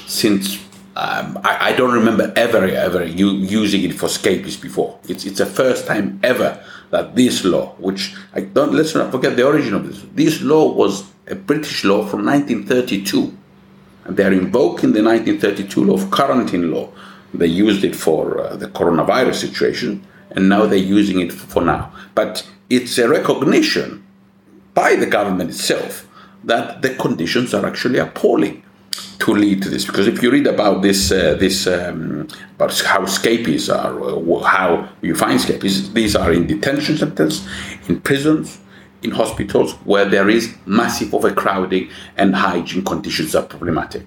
since 0.08 0.58
um, 0.96 1.40
I, 1.44 1.70
I, 1.70 1.74
don't 1.74 1.94
remember 1.94 2.32
ever, 2.36 2.66
ever 2.66 3.04
u- 3.04 3.32
using 3.32 3.84
it 3.84 3.94
for 3.96 4.08
scabies 4.08 4.58
before. 4.58 5.00
It's 5.08 5.26
it's 5.26 5.40
the 5.40 5.46
first 5.48 5.88
time 5.88 6.20
ever 6.22 6.64
that 6.92 7.16
this 7.16 7.44
law, 7.44 7.74
which 7.80 8.16
I 8.36 8.42
don't 8.42 8.74
let's 8.74 8.94
not 8.94 9.12
forget 9.12 9.36
the 9.36 9.44
origin 9.44 9.74
of 9.74 9.88
this. 9.88 10.06
This 10.14 10.42
law 10.42 10.72
was 10.72 11.12
a 11.28 11.34
British 11.34 11.84
law 11.84 12.06
from 12.06 12.26
1932, 12.26 13.36
and 14.06 14.16
they 14.16 14.24
are 14.24 14.32
invoking 14.32 14.94
the 14.94 15.02
1932 15.02 15.84
law 15.84 15.96
of 15.96 16.12
quarantine 16.12 16.72
law. 16.72 16.90
They 17.34 17.48
used 17.48 17.84
it 17.84 17.96
for 17.96 18.40
uh, 18.40 18.56
the 18.56 18.68
coronavirus 18.68 19.36
situation, 19.36 20.06
and 20.30 20.48
now 20.48 20.68
they're 20.68 20.78
using 20.78 21.22
it 21.22 21.34
for 21.34 21.64
now. 21.64 21.92
But 22.14 22.48
it's 22.70 23.00
a 23.00 23.10
recognition 23.10 24.06
by 24.76 24.96
the 24.96 25.08
government 25.08 25.50
itself 25.50 26.08
that 26.44 26.82
the 26.82 26.96
conditions 26.96 27.54
are 27.54 27.66
actually 27.66 28.00
appalling 28.00 28.64
to 29.20 29.34
lead 29.34 29.62
to 29.64 29.70
this. 29.70 29.86
Because 29.86 30.08
if 30.08 30.22
you 30.22 30.32
read 30.32 30.48
about 30.48 30.82
this, 30.82 31.12
uh, 31.12 31.36
this 31.36 31.68
um, 31.68 32.28
about 32.56 32.78
how 32.82 33.06
scabies 33.06 33.70
are, 33.70 34.02
uh, 34.02 34.40
how 34.44 34.90
you 35.02 35.16
find 35.16 35.40
scabies, 35.40 35.94
these 35.94 36.16
are 36.16 36.32
in 36.32 36.48
detention 36.48 36.98
centers, 36.98 37.48
in 37.88 38.02
prisons, 38.02 38.60
in 39.02 39.12
hospitals 39.12 39.74
where 39.86 40.06
there 40.06 40.30
is 40.30 40.56
massive 40.66 41.14
overcrowding 41.14 41.90
and 42.18 42.36
hygiene 42.36 42.84
conditions 42.84 43.36
are 43.36 43.44
problematic. 43.44 44.06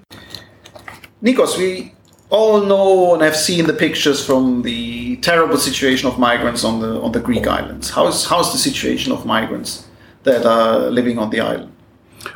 Nikos, 1.23 1.57
we 1.57 1.93
all 2.29 2.61
know 2.61 3.13
and 3.13 3.23
have 3.23 3.35
seen 3.35 3.65
the 3.65 3.73
pictures 3.73 4.25
from 4.25 4.61
the 4.63 5.17
terrible 5.17 5.57
situation 5.57 6.07
of 6.07 6.19
migrants 6.19 6.63
on 6.63 6.81
the 6.81 7.01
on 7.01 7.11
the 7.11 7.19
Greek 7.19 7.47
islands. 7.47 7.89
How's 7.89 8.25
how's 8.25 8.51
the 8.51 8.57
situation 8.57 9.11
of 9.11 9.25
migrants 9.25 9.87
that 10.23 10.45
are 10.45 10.89
living 10.91 11.17
on 11.17 11.29
the 11.29 11.39
island? 11.39 11.71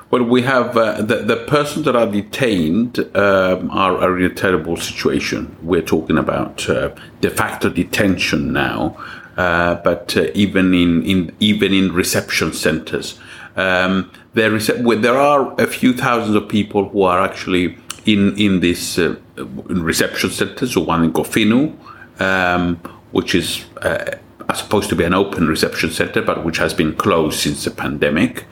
Well, 0.10 0.24
we 0.24 0.42
have 0.44 0.76
uh, 0.76 1.02
the, 1.02 1.18
the 1.18 1.38
persons 1.38 1.86
that 1.86 1.96
are 1.96 2.08
detained 2.08 3.00
um, 3.16 3.72
are, 3.72 3.98
are, 3.98 4.18
in 4.20 4.26
a 4.26 4.34
terrible 4.34 4.78
situation. 4.78 5.56
We're 5.62 5.82
talking 5.82 6.18
about 6.18 6.70
uh, 6.70 6.94
de 7.22 7.30
facto 7.30 7.70
detention 7.70 8.52
now, 8.54 8.98
uh, 9.38 9.76
but 9.76 10.16
uh, 10.18 10.28
even 10.34 10.74
in, 10.74 11.04
in 11.04 11.36
even 11.40 11.74
in 11.74 11.94
reception 11.94 12.54
centres, 12.54 13.20
um, 13.56 14.12
there 14.34 14.56
is 14.56 14.68
there 14.68 15.18
are 15.18 15.54
a 15.60 15.68
few 15.68 15.94
thousands 15.94 16.36
of 16.36 16.48
people 16.50 16.90
who 16.90 17.04
are 17.04 17.22
actually 17.22 17.78
in 18.06 18.38
in 18.38 18.60
this 18.60 18.98
uh, 18.98 19.16
reception 19.38 20.30
centres. 20.30 20.74
So 20.74 20.82
one 20.82 21.04
in 21.04 21.14
Kofinou, 21.14 21.76
um, 22.20 22.76
which 23.12 23.34
is 23.36 23.66
uh, 23.82 24.18
supposed 24.54 24.90
to 24.90 24.96
be 24.96 25.04
an 25.04 25.14
open 25.14 25.48
reception 25.48 25.92
center, 25.92 26.22
but 26.22 26.44
which 26.44 26.58
has 26.58 26.74
been 26.74 26.96
closed 26.96 27.40
since 27.40 27.64
the 27.64 27.72
pandemic. 27.72 28.46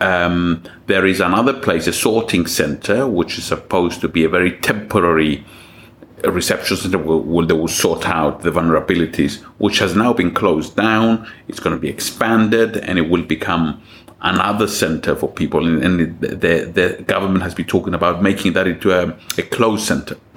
Um, 0.00 0.62
there 0.86 1.04
is 1.04 1.20
another 1.20 1.52
place, 1.52 1.86
a 1.86 1.92
sorting 1.92 2.46
center, 2.46 3.06
which 3.06 3.36
is 3.38 3.44
supposed 3.44 4.00
to 4.00 4.08
be 4.08 4.24
a 4.24 4.28
very 4.28 4.58
temporary 4.58 5.44
reception 6.24 6.76
center 6.76 6.98
will, 6.98 7.46
they 7.46 7.54
will 7.54 7.68
sort 7.68 8.06
out 8.06 8.42
the 8.42 8.50
vulnerabilities, 8.50 9.40
which 9.58 9.78
has 9.78 9.96
now 9.96 10.12
been 10.12 10.32
closed 10.32 10.76
down. 10.76 11.26
It's 11.48 11.60
going 11.60 11.74
to 11.74 11.80
be 11.80 11.88
expanded, 11.88 12.76
and 12.76 12.98
it 12.98 13.08
will 13.08 13.22
become 13.22 13.82
another 14.22 14.68
center 14.68 15.16
for 15.16 15.28
people. 15.28 15.66
And, 15.66 15.82
and 15.82 16.20
the, 16.20 16.96
the 16.96 17.02
government 17.04 17.42
has 17.42 17.54
been 17.54 17.66
talking 17.66 17.94
about 17.94 18.22
making 18.22 18.52
that 18.54 18.66
into 18.66 18.92
a, 18.92 19.16
a 19.38 19.42
closed 19.42 19.86
center. 19.86 20.16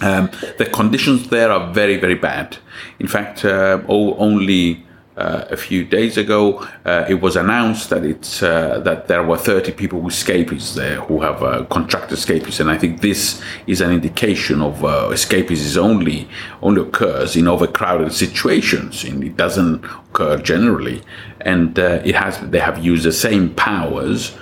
um, 0.00 0.30
the 0.58 0.68
conditions 0.72 1.28
there 1.28 1.52
are 1.52 1.72
very, 1.72 1.96
very 1.96 2.16
bad. 2.16 2.58
In 2.98 3.06
fact, 3.06 3.44
uh, 3.44 3.80
only 3.88 4.84
uh, 5.16 5.44
a 5.50 5.56
few 5.56 5.84
days 5.84 6.16
ago, 6.16 6.66
uh, 6.84 7.04
it 7.08 7.20
was 7.20 7.36
announced 7.36 7.90
that 7.90 8.04
it's 8.04 8.42
uh, 8.42 8.78
that 8.80 9.08
there 9.08 9.22
were 9.22 9.36
30 9.36 9.72
people 9.72 10.00
with 10.00 10.14
scabies 10.14 10.74
there 10.74 11.00
who 11.00 11.20
have 11.20 11.42
uh, 11.42 11.64
contracted 11.64 12.18
scabies, 12.18 12.60
and 12.60 12.70
I 12.70 12.78
think 12.78 13.00
this 13.00 13.42
is 13.66 13.80
an 13.80 13.90
indication 13.90 14.62
of 14.62 14.84
uh, 14.84 15.14
scabies 15.16 15.64
is 15.64 15.76
only 15.76 16.28
only 16.62 16.82
occurs 16.82 17.36
in 17.36 17.48
overcrowded 17.48 18.12
situations, 18.12 19.04
and 19.04 19.22
it 19.24 19.36
doesn't 19.36 19.84
occur 19.84 20.38
generally. 20.38 21.02
And 21.40 21.78
uh, 21.78 22.00
it 22.04 22.14
has 22.14 22.38
they 22.50 22.60
have 22.60 22.78
used 22.78 23.04
the 23.04 23.12
same 23.12 23.54
powers. 23.54 24.36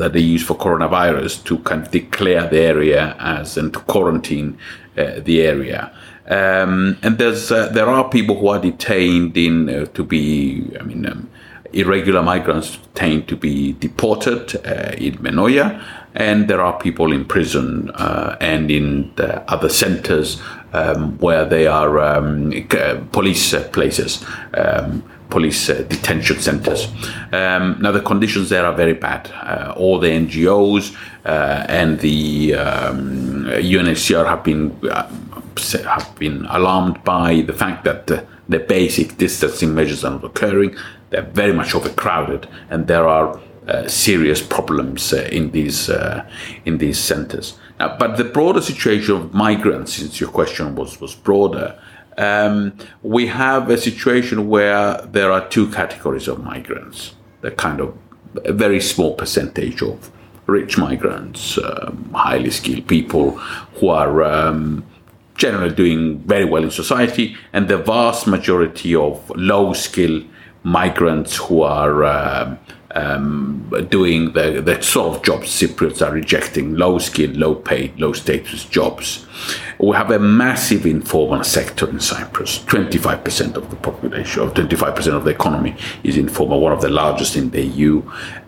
that 0.00 0.12
they 0.14 0.24
use 0.36 0.42
for 0.48 0.56
coronavirus 0.56 1.44
to 1.44 1.58
kind 1.68 1.82
of 1.84 1.90
declare 1.90 2.48
the 2.48 2.60
area 2.74 3.14
as 3.18 3.58
and 3.58 3.70
to 3.74 3.80
quarantine 3.80 4.56
the 4.96 5.42
area. 5.42 5.92
Um, 6.26 6.98
and 7.02 7.18
there's 7.18 7.50
uh, 7.50 7.68
there 7.68 7.88
are 7.88 8.08
people 8.08 8.38
who 8.38 8.48
are 8.48 8.60
detained 8.60 9.36
in 9.36 9.68
uh, 9.68 9.86
to 9.86 10.04
be 10.04 10.70
I 10.78 10.82
mean 10.84 11.04
um, 11.06 11.28
irregular 11.72 12.22
migrants 12.22 12.76
detained 12.76 13.28
to 13.28 13.36
be 13.36 13.72
deported 13.72 14.54
uh, 14.64 14.92
in 14.96 15.14
Menoya, 15.18 15.82
and 16.14 16.48
there 16.48 16.60
are 16.60 16.78
people 16.78 17.12
in 17.12 17.24
prison 17.24 17.90
uh, 17.90 18.36
and 18.40 18.70
in 18.70 19.12
other 19.18 19.68
centers 19.68 20.40
um, 20.72 21.18
where 21.18 21.44
they 21.44 21.66
are 21.66 21.98
um, 21.98 22.52
police 23.10 23.54
places. 23.72 24.24
Um, 24.54 25.02
police 25.32 25.70
uh, 25.70 25.82
detention 25.88 26.38
centers. 26.38 26.88
Um, 27.32 27.78
now, 27.80 27.90
the 27.90 28.02
conditions 28.02 28.50
there 28.50 28.66
are 28.66 28.74
very 28.74 28.92
bad. 28.92 29.30
Uh, 29.32 29.72
all 29.78 29.98
the 29.98 30.08
NGOs 30.08 30.94
uh, 31.24 31.64
and 31.68 31.98
the 32.00 32.50
UNHCR 32.50 34.26
have 34.26 34.44
been 34.44 34.78
have 35.84 36.14
been 36.18 36.46
alarmed 36.46 37.02
by 37.04 37.42
the 37.42 37.52
fact 37.52 37.84
that 37.84 38.06
the, 38.06 38.26
the 38.48 38.58
basic 38.58 39.16
distancing 39.16 39.74
measures 39.74 40.04
are 40.04 40.12
not 40.12 40.24
occurring. 40.24 40.76
They're 41.10 41.22
very 41.22 41.52
much 41.52 41.74
overcrowded, 41.74 42.48
and 42.70 42.86
there 42.86 43.06
are 43.06 43.40
uh, 43.68 43.86
serious 43.86 44.42
problems 44.42 45.12
uh, 45.12 45.28
in 45.30 45.50
these 45.52 45.88
uh, 45.88 46.28
in 46.64 46.78
these 46.78 46.98
centres. 46.98 47.58
But 47.78 48.16
the 48.16 48.24
broader 48.24 48.60
situation 48.60 49.16
of 49.16 49.34
migrants, 49.34 49.94
since 49.94 50.20
your 50.20 50.30
question 50.30 50.74
was 50.74 51.00
was 51.00 51.14
broader, 51.14 51.78
um, 52.18 52.76
we 53.02 53.26
have 53.26 53.70
a 53.70 53.78
situation 53.78 54.48
where 54.48 55.00
there 55.02 55.32
are 55.32 55.48
two 55.48 55.70
categories 55.70 56.28
of 56.28 56.42
migrants. 56.42 57.14
The 57.40 57.50
kind 57.50 57.80
of 57.80 57.96
a 58.44 58.52
very 58.52 58.80
small 58.80 59.14
percentage 59.14 59.82
of 59.82 60.10
rich 60.46 60.78
migrants, 60.78 61.58
um, 61.58 62.10
highly 62.14 62.50
skilled 62.50 62.86
people 62.86 63.32
who 63.76 63.88
are 63.88 64.22
um, 64.22 64.84
generally 65.42 65.74
doing 65.74 66.20
very 66.20 66.46
well 66.52 66.62
in 66.62 66.70
society, 66.70 67.26
and 67.52 67.66
the 67.66 67.76
vast 67.76 68.28
majority 68.36 68.94
of 68.94 69.14
low 69.34 69.72
skill 69.72 70.22
migrants 70.62 71.32
who 71.36 71.62
are 71.62 72.04
uh, 72.04 72.56
um, 72.94 73.68
doing 73.90 74.32
the, 74.32 74.60
the 74.60 74.80
sort 74.82 75.16
of 75.16 75.22
jobs 75.22 75.48
Cypriots 75.48 76.06
are 76.06 76.12
rejecting 76.12 76.74
low 76.74 76.98
skilled, 76.98 77.36
low 77.36 77.54
paid, 77.54 77.98
low 77.98 78.12
status 78.12 78.64
jobs. 78.64 79.26
We 79.78 79.96
have 79.96 80.10
a 80.10 80.18
massive 80.18 80.86
informal 80.86 81.42
sector 81.44 81.88
in 81.88 82.00
Cyprus. 82.00 82.60
25% 82.60 83.56
of 83.56 83.70
the 83.70 83.76
population, 83.76 84.42
or 84.42 84.50
25% 84.50 85.14
of 85.14 85.24
the 85.24 85.30
economy 85.30 85.76
is 86.04 86.16
informal, 86.16 86.60
one 86.60 86.72
of 86.72 86.80
the 86.80 86.88
largest 86.88 87.36
in 87.36 87.50
the 87.50 87.62
EU. 87.62 88.02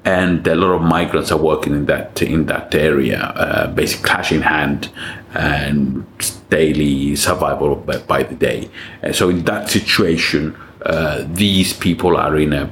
And 0.05 0.47
a 0.47 0.55
lot 0.55 0.75
of 0.75 0.83
migrants 0.83 1.33
are 1.33 1.39
working 1.39 1.75
in 1.75 1.87
that 1.87 2.21
in 2.23 2.47
that 2.47 2.75
area, 2.75 3.21
uh, 3.21 3.67
basically 3.69 4.09
cash 4.09 4.33
in 4.33 4.43
hand 4.43 4.91
and 5.35 6.07
daily 6.51 7.17
survival 7.17 7.75
by, 7.77 7.99
by 7.99 8.23
the 8.23 8.35
day. 8.35 8.71
And 9.03 9.17
so 9.17 9.29
in 9.31 9.45
that 9.45 9.71
situation, 9.71 10.57
uh, 10.85 11.25
these 11.29 11.73
people 11.73 12.17
are 12.17 12.37
in 12.37 12.53
a, 12.53 12.71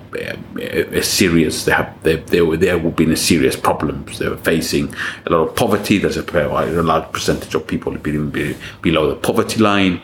a, 0.58 0.98
a 0.98 1.02
serious 1.02 1.64
they 1.64 1.72
have 1.72 2.02
they, 2.02 2.16
they, 2.16 2.56
they 2.56 2.74
will 2.74 2.90
be 2.90 3.04
in 3.04 3.12
a 3.12 3.16
serious 3.16 3.56
problems 3.56 4.18
they're 4.18 4.36
facing 4.36 4.94
a 5.26 5.30
lot 5.30 5.48
of 5.48 5.56
poverty. 5.56 5.98
There's 5.98 6.16
a, 6.16 6.22
a 6.22 6.82
large 6.82 7.10
percentage 7.12 7.54
of 7.54 7.66
people 7.66 7.96
being 7.96 8.30
below 8.30 9.08
the 9.08 9.16
poverty 9.16 9.60
line. 9.60 10.00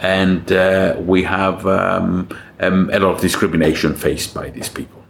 And 0.00 0.50
uh, 0.52 0.96
we 1.00 1.22
have 1.24 1.66
um, 1.66 2.28
um, 2.60 2.90
a 2.92 2.98
lot 2.98 3.14
of 3.14 3.20
discrimination 3.20 3.94
faced 3.94 4.34
by 4.34 4.50
these 4.50 4.68
people. 4.68 5.02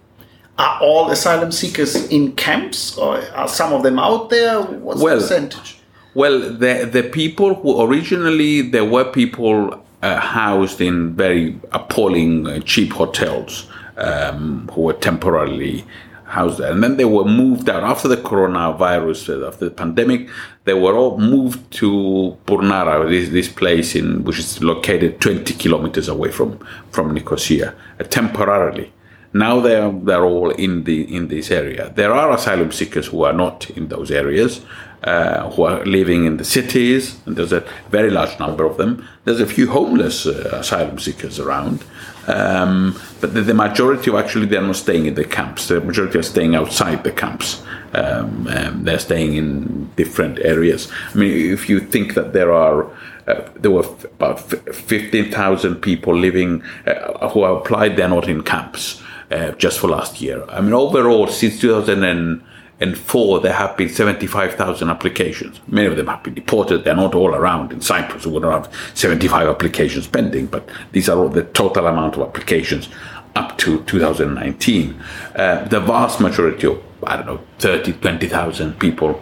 Are 0.59 0.79
all 0.83 1.11
asylum 1.11 1.53
seekers 1.53 1.95
in 2.09 2.33
camps 2.33 2.99
or 2.99 3.23
are 3.35 3.49
some 3.49 3.73
of 3.73 3.83
them 3.83 3.99
out 3.99 4.31
there? 4.31 4.61
What's 4.61 5.01
well, 5.01 5.17
the 5.17 5.23
percentage? 5.23 5.77
well 6.13 6.41
the 6.41 6.89
the 6.93 7.05
people 7.05 7.55
who 7.55 7.81
originally 7.83 8.63
there 8.63 8.85
were 8.85 9.05
people 9.05 9.81
uh, 10.03 10.19
housed 10.19 10.81
in 10.81 11.15
very 11.15 11.59
appalling 11.73 12.47
uh, 12.47 12.61
cheap 12.61 12.93
hotels 12.93 13.69
um, 13.97 14.69
who 14.73 14.83
were 14.83 14.95
temporarily 14.95 15.85
housed 16.25 16.59
there. 16.59 16.73
And 16.73 16.83
then 16.83 16.97
they 16.97 17.05
were 17.05 17.25
moved 17.25 17.69
out 17.69 17.83
after 17.83 18.09
the 18.09 18.17
coronavirus, 18.17 19.43
uh, 19.43 19.49
after 19.49 19.67
the 19.67 19.71
pandemic. 19.71 20.29
They 20.65 20.75
were 20.75 20.95
all 20.95 21.19
moved 21.19 21.71
to 21.75 22.37
Pournara, 22.47 23.09
this, 23.09 23.31
this 23.31 23.49
place 23.49 23.95
in 23.95 24.25
which 24.25 24.39
is 24.39 24.63
located 24.63 25.21
20 25.21 25.55
kilometers 25.55 26.09
away 26.09 26.31
from 26.31 26.59
from 26.91 27.13
Nicosia, 27.13 27.75
uh, 27.99 28.05
temporarily. 28.05 28.93
Now 29.33 29.61
they're 29.61 29.91
they're 29.91 30.25
all 30.25 30.51
in 30.51 30.85
the 30.85 31.15
in 31.15 31.29
this 31.29 31.51
area. 31.51 31.93
There 31.95 32.13
are 32.13 32.33
asylum 32.33 32.73
seekers 32.73 33.07
who 33.09 33.23
are 33.23 33.33
not 33.33 33.71
in 33.71 33.89
those 33.89 34.11
areas, 34.11 34.61
uh, 35.05 35.51
who 35.51 35.63
are 35.63 35.85
living 35.85 36.25
in 36.25 36.37
the 36.37 36.45
cities, 36.45 37.19
and 37.27 37.37
there's 37.37 37.53
a 37.53 37.65
very 37.91 38.11
large 38.11 38.39
number 38.39 38.65
of 38.65 38.77
them. 38.77 39.07
There's 39.25 39.41
a 39.41 39.47
few 39.47 39.71
homeless 39.71 40.27
uh, 40.27 40.59
asylum 40.61 40.99
seekers 40.99 41.39
around, 41.39 41.85
um, 42.27 43.01
but 43.21 43.35
the, 43.35 43.41
the, 43.41 43.55
majority 43.55 44.11
of 44.11 44.17
actually 44.17 44.47
they're 44.47 44.61
not 44.63 44.77
staying 44.77 45.07
in 45.07 45.15
the 45.15 45.25
camps. 45.25 45.69
The 45.69 45.81
majority 45.81 46.19
are 46.19 46.23
staying 46.23 46.55
outside 46.55 47.03
the 47.03 47.13
camps. 47.13 47.63
Um, 47.93 48.45
they're 48.85 48.99
staying 48.99 49.35
in 49.35 49.91
different 49.97 50.39
areas. 50.41 50.93
I 51.15 51.19
mean, 51.19 51.53
if 51.53 51.69
you 51.69 51.81
think 51.81 52.15
that 52.15 52.33
there 52.33 52.53
are 52.53 52.85
uh, 53.27 53.49
there 53.57 53.71
were 53.71 53.85
f- 53.85 54.05
about 54.05 54.53
f- 54.53 54.75
15,000 54.75 55.77
people 55.77 56.15
living 56.15 56.63
uh, 56.87 57.29
who 57.31 57.45
applied, 57.45 57.97
they're 57.97 58.09
not 58.09 58.29
in 58.29 58.43
camps 58.43 59.03
uh, 59.31 59.53
just 59.53 59.79
for 59.79 59.89
last 59.89 60.21
year. 60.21 60.45
I 60.49 60.61
mean, 60.61 60.73
overall, 60.73 61.27
since 61.29 61.61
2000 61.61 62.05
and 62.05 62.43
and 62.81 62.97
four, 62.97 63.41
there 63.41 63.53
have 63.53 63.77
been 63.77 63.91
75,000 63.91 64.89
applications. 64.89 65.61
Many 65.69 65.89
of 65.89 65.97
them 65.97 66.07
have 66.07 66.23
been 66.23 66.33
deported. 66.33 66.85
They're 66.85 66.97
not 66.97 67.15
all 67.15 67.35
around 67.35 67.73
in 67.73 67.83
Cyprus. 67.83 68.27
We 68.27 68.41
don't 68.41 68.53
have 68.53 68.75
75 68.95 69.49
applications 69.49 70.07
pending, 70.07 70.47
but 70.47 70.67
these 70.93 71.09
are 71.11 71.19
all 71.19 71.29
the 71.29 71.45
total 71.45 71.87
amount 71.87 72.17
of 72.17 72.23
applications 72.23 72.89
up 73.37 73.59
to 73.59 73.83
2019. 73.85 74.99
Uh, 75.37 75.65
the 75.67 75.81
vast 75.81 76.21
majority 76.21 76.69
of, 76.69 76.83
I 77.05 77.17
don't 77.17 77.27
know, 77.27 77.41
30, 77.59 77.93
20,000 77.93 78.79
people 78.81 79.13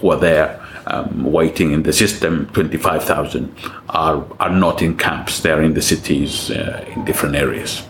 who 0.00 0.10
are 0.10 0.18
there 0.18 0.58
um, 0.86 1.30
waiting 1.30 1.72
in 1.72 1.82
the 1.82 1.92
system, 1.92 2.46
25,000 2.54 3.54
are, 3.90 4.26
are 4.40 4.50
not 4.50 4.80
in 4.80 4.96
camps. 4.96 5.40
They're 5.40 5.62
in 5.62 5.74
the 5.74 5.82
cities 5.82 6.50
uh, 6.50 6.84
in 6.94 7.04
different 7.04 7.36
areas. 7.36 7.86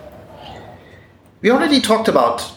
We 1.40 1.51
already 1.51 1.81
talked 1.81 2.09
about 2.09 2.53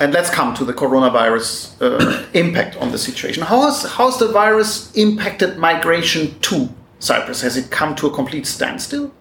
and 0.00 0.14
let's 0.14 0.30
come 0.30 0.54
to 0.54 0.64
the 0.64 0.72
coronavirus 0.72 1.76
uh, 1.82 2.26
impact 2.34 2.76
on 2.78 2.90
the 2.90 2.98
situation. 2.98 3.42
How 3.42 3.70
has, 3.70 4.18
the 4.18 4.28
virus 4.32 4.92
impacted 4.96 5.58
migration 5.58 6.38
to 6.40 6.68
Cyprus? 6.98 7.42
Has 7.42 7.56
it 7.56 7.70
come 7.70 7.94
to 7.96 8.06
a 8.06 8.10
complete 8.10 8.46
standstill? 8.46 9.12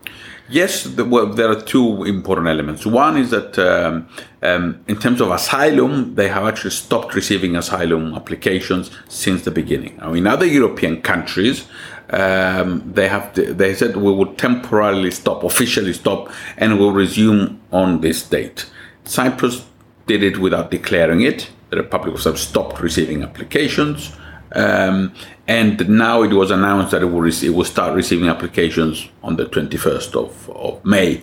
Yes, 0.52 0.84
the, 0.84 1.06
well, 1.06 1.28
there 1.28 1.50
are 1.52 1.62
two 1.62 2.04
important 2.06 2.48
elements. 2.48 2.84
One 2.86 3.18
is 3.18 3.30
that 3.30 3.60
um, 3.60 4.10
um, 4.42 4.84
in 4.88 4.98
terms 4.98 5.22
of 5.22 5.30
asylum, 5.30 6.16
they 6.16 6.28
have 6.28 6.44
actually 6.44 6.72
stopped 6.72 7.14
receiving 7.14 7.56
asylum 7.56 8.16
applications 8.16 8.90
since 9.10 9.44
the 9.44 9.52
beginning. 9.52 9.98
Now, 9.98 10.14
in 10.14 10.26
other 10.26 10.48
European 10.48 11.04
countries, 11.04 11.68
um, 12.10 12.92
they 12.92 13.08
have 13.08 13.36
they 13.36 13.76
said 13.76 13.96
we 13.96 14.12
will 14.12 14.34
temporarily 14.34 15.12
stop, 15.12 15.44
officially 15.44 15.94
stop, 15.94 16.32
and 16.58 16.80
will 16.80 16.94
resume 16.94 17.62
on 17.72 18.02
this 18.02 18.28
date. 18.28 18.66
Cyprus 19.06 19.64
did 20.10 20.24
it 20.24 20.38
without 20.40 20.72
declaring 20.72 21.22
it. 21.22 21.50
The 21.70 21.78
Republic 21.78 22.16
of 22.16 22.22
Cyprus 22.22 22.42
stopped 22.42 22.82
receiving 22.82 23.22
applications. 23.22 24.12
Um, 24.54 25.14
and 25.48 25.88
now 25.88 26.24
it 26.24 26.34
was 26.34 26.50
announced 26.50 26.92
that 26.92 27.04
it 27.04 27.12
will, 27.14 27.26
it 27.28 27.54
will 27.56 27.72
start 27.76 27.96
receiving 27.96 28.28
applications 28.28 29.08
on 29.22 29.36
the 29.36 29.46
21st 29.46 30.16
of, 30.16 30.50
of 30.50 30.84
May. 30.84 31.22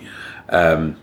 Um, 0.48 0.96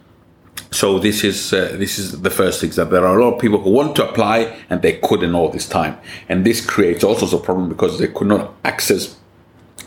so 0.71 0.97
this 0.97 1.23
is 1.23 1.53
uh, 1.53 1.75
this 1.83 1.99
is 1.99 2.21
the 2.21 2.29
first 2.29 2.61
thing 2.61 2.71
that 2.71 2.89
there 2.89 3.05
are 3.05 3.17
a 3.19 3.23
lot 3.23 3.33
of 3.35 3.39
people 3.39 3.59
who 3.59 3.71
want 3.71 3.95
to 3.97 4.09
apply 4.09 4.37
and 4.69 4.81
they 4.81 4.93
couldn't 5.07 5.35
all 5.35 5.49
this 5.49 5.67
time, 5.67 5.95
and 6.29 6.45
this 6.45 6.65
creates 6.65 7.01
sorts 7.01 7.33
of 7.33 7.43
problem 7.43 7.69
because 7.69 7.99
they 7.99 8.07
could 8.07 8.27
not 8.27 8.53
access 8.63 9.15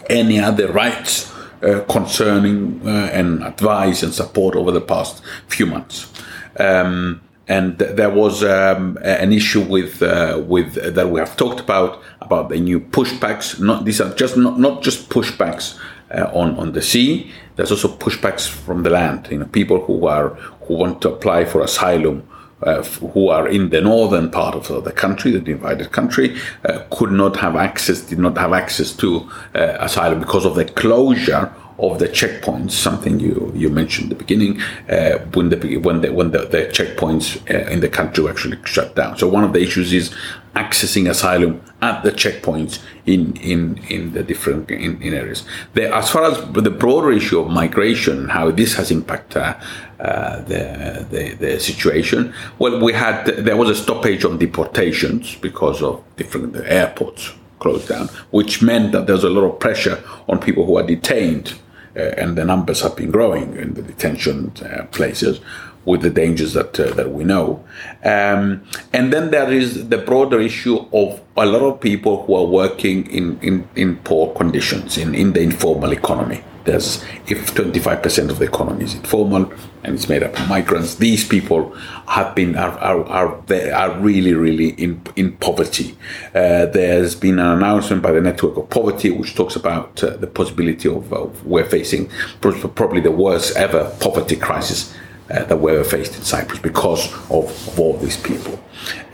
any 0.09 0.39
other 0.39 0.71
rights 0.73 1.33
uh, 1.63 1.85
concerning 1.89 2.81
uh, 2.87 3.11
and 3.13 3.43
advice 3.43 4.03
and 4.03 4.15
support 4.15 4.55
over 4.55 4.71
the 4.71 4.81
past 4.81 5.23
few 5.49 5.67
months. 5.67 6.13
Um, 6.59 7.21
and 7.49 7.79
th- 7.79 7.95
there 7.97 8.11
was 8.11 8.43
um, 8.43 8.99
an 9.03 9.33
issue 9.33 9.63
with 9.63 10.03
uh, 10.03 10.43
with 10.47 10.75
that 10.95 11.09
we 11.11 11.21
have 11.21 11.37
talked 11.37 11.61
about 11.61 12.03
about 12.21 12.49
the 12.49 12.59
new 12.59 12.81
pushbacks. 12.81 13.61
Not 13.61 13.85
these 13.85 14.01
are 14.01 14.13
just 14.15 14.37
not, 14.37 14.59
not 14.59 14.83
just 14.83 15.09
pushbacks 15.09 15.79
uh, 16.11 16.31
on 16.33 16.57
on 16.59 16.73
the 16.73 16.83
sea. 16.83 17.31
There's 17.55 17.71
also 17.71 17.89
pushbacks 17.89 18.49
from 18.49 18.83
the 18.83 18.91
land. 18.91 19.29
You 19.31 19.39
know, 19.39 19.47
people 19.47 19.81
who 19.85 20.07
are 20.07 20.31
who 20.67 20.75
want 20.75 21.01
to 21.03 21.11
apply 21.11 21.45
for 21.45 21.63
asylum. 21.63 22.29
Uh, 22.63 22.83
who 23.13 23.29
are 23.29 23.47
in 23.47 23.69
the 23.69 23.83
northern 23.83 24.31
part 24.31 24.55
of 24.55 24.85
the 24.85 24.91
country, 24.91 25.31
the 25.31 25.39
divided 25.39 25.93
country, 25.93 26.35
uh, 26.65 26.79
could 26.91 27.13
not 27.13 27.37
have 27.37 27.55
access, 27.55 28.01
did 28.01 28.19
not 28.19 28.35
have 28.39 28.55
access 28.55 28.93
to 28.93 29.29
uh, 29.55 29.77
asylum 29.79 30.19
because 30.21 30.47
of 30.47 30.55
the 30.55 30.65
closure 30.65 31.53
of 31.79 31.99
the 31.99 32.09
checkpoints, 32.09 32.73
something 32.73 33.21
you, 33.21 33.53
you 33.55 33.69
mentioned 33.69 34.11
at 34.11 34.19
the 34.19 34.25
beginning, 34.25 34.61
uh, 34.89 35.19
when 35.35 35.51
the 35.51 35.77
when 35.79 36.01
the 36.01 36.12
when 36.12 36.31
the, 36.31 36.39
the 36.47 36.62
checkpoints 36.73 37.39
uh, 37.51 37.71
in 37.71 37.81
the 37.81 37.89
country 37.89 38.25
were 38.25 38.31
actually 38.31 38.59
shut 38.65 38.95
down. 38.95 39.19
So 39.19 39.29
one 39.29 39.45
of 39.45 39.53
the 39.53 39.61
issues 39.61 39.93
is 39.93 40.15
accessing 40.55 41.09
asylum 41.09 41.61
at 41.83 42.03
the 42.03 42.11
checkpoints 42.11 42.81
in 43.05 43.37
in 43.37 43.79
in 43.91 44.12
the 44.12 44.23
different 44.23 44.71
in, 44.71 45.01
in 45.03 45.12
areas. 45.12 45.45
The, 45.75 45.95
as 45.95 46.11
far 46.11 46.25
as 46.25 46.39
the 46.53 46.71
broader 46.71 47.12
issue 47.12 47.39
of 47.39 47.51
migration, 47.51 48.29
how 48.31 48.51
this 48.51 48.75
has 48.75 48.91
impacted 48.91 49.43
uh, 49.43 50.41
the, 50.43 51.07
the 51.11 51.35
the 51.35 51.61
situation, 51.61 52.33
well, 52.59 52.81
we 52.81 52.95
had 52.95 53.27
there 53.27 53.57
was 53.57 53.69
a 53.69 53.75
stoppage 53.75 54.25
on 54.25 54.39
deportations 54.39 55.37
because 55.37 55.83
of 55.83 56.03
different 56.17 56.57
airports 56.57 57.33
closed 57.59 57.89
down, 57.89 58.09
which 58.31 58.62
meant 58.62 58.93
that 58.93 59.07
there's 59.07 59.25
a 59.25 59.31
lot 59.31 59.45
of 59.45 59.59
pressure 59.59 60.03
on 60.29 60.39
people 60.39 60.65
who 60.65 60.77
are 60.79 60.87
detained 60.87 61.55
and 61.97 62.37
the 62.37 62.45
numbers 62.45 62.81
have 62.83 62.97
been 62.97 63.11
growing 63.11 63.57
in 63.57 63.75
the 63.75 63.83
detention 63.83 64.53
uh, 64.65 64.85
places 64.93 65.41
with 65.87 66.03
the 66.03 66.11
dangers 66.11 66.53
that 66.53 66.79
uh, 66.79 66.93
that 66.95 67.13
we 67.13 67.25
know. 67.25 67.65
Um, 68.05 68.63
and 68.93 69.13
then 69.13 69.31
there 69.31 69.51
is 69.51 69.89
the 69.89 69.99
broader 69.99 70.41
issue 70.41 70.85
of 70.93 71.21
a 71.37 71.47
lot 71.47 71.63
of 71.63 71.81
people 71.81 72.25
who 72.25 72.35
are 72.35 72.45
working 72.45 73.07
in, 73.07 73.39
in, 73.41 73.69
in 73.77 73.97
poor 73.99 74.35
conditions 74.35 74.99
in, 74.99 75.15
in 75.15 75.33
the 75.33 75.41
informal 75.41 75.93
economy. 75.93 76.43
There's 76.67 77.03
if 77.27 77.55
25% 77.55 78.31
of 78.31 78.39
the 78.39 78.45
economy 78.45 78.85
is 78.85 78.95
informal 78.95 79.51
and 79.83 79.95
it's 79.95 80.09
made 80.09 80.23
up 80.23 80.39
of 80.39 80.49
migrants, 80.49 80.97
these 80.97 81.27
people 81.27 81.75
have 82.09 82.35
been 82.35 82.57
are 82.57 82.79
are 82.79 83.05
are, 83.05 83.45
are 83.73 83.99
really 84.01 84.35
really 84.35 84.71
in 84.71 85.01
in 85.17 85.37
poverty. 85.37 85.97
Uh, 86.35 86.67
there's 86.67 87.15
been 87.15 87.39
an 87.39 87.47
announcement 87.47 88.03
by 88.03 88.13
the 88.13 88.21
Network 88.21 88.57
of 88.57 88.69
Poverty 88.69 89.11
which 89.11 89.35
talks 89.35 89.57
about 89.57 90.03
uh, 90.03 90.17
the 90.17 90.27
possibility 90.27 90.89
of, 90.89 91.13
of, 91.13 91.47
we're 91.47 91.65
facing 91.65 92.11
probably 92.41 93.01
the 93.01 93.11
worst 93.11 93.57
ever 93.57 93.97
poverty 94.01 94.37
crisis 94.37 94.95
uh, 95.31 95.45
that 95.45 95.57
we 95.57 95.73
ever 95.73 95.85
faced 95.85 96.17
in 96.17 96.23
Cyprus 96.23 96.59
because 96.59 97.13
of, 97.31 97.69
of 97.69 97.81
all 97.81 97.97
these 97.97 98.17
people. 98.17 98.63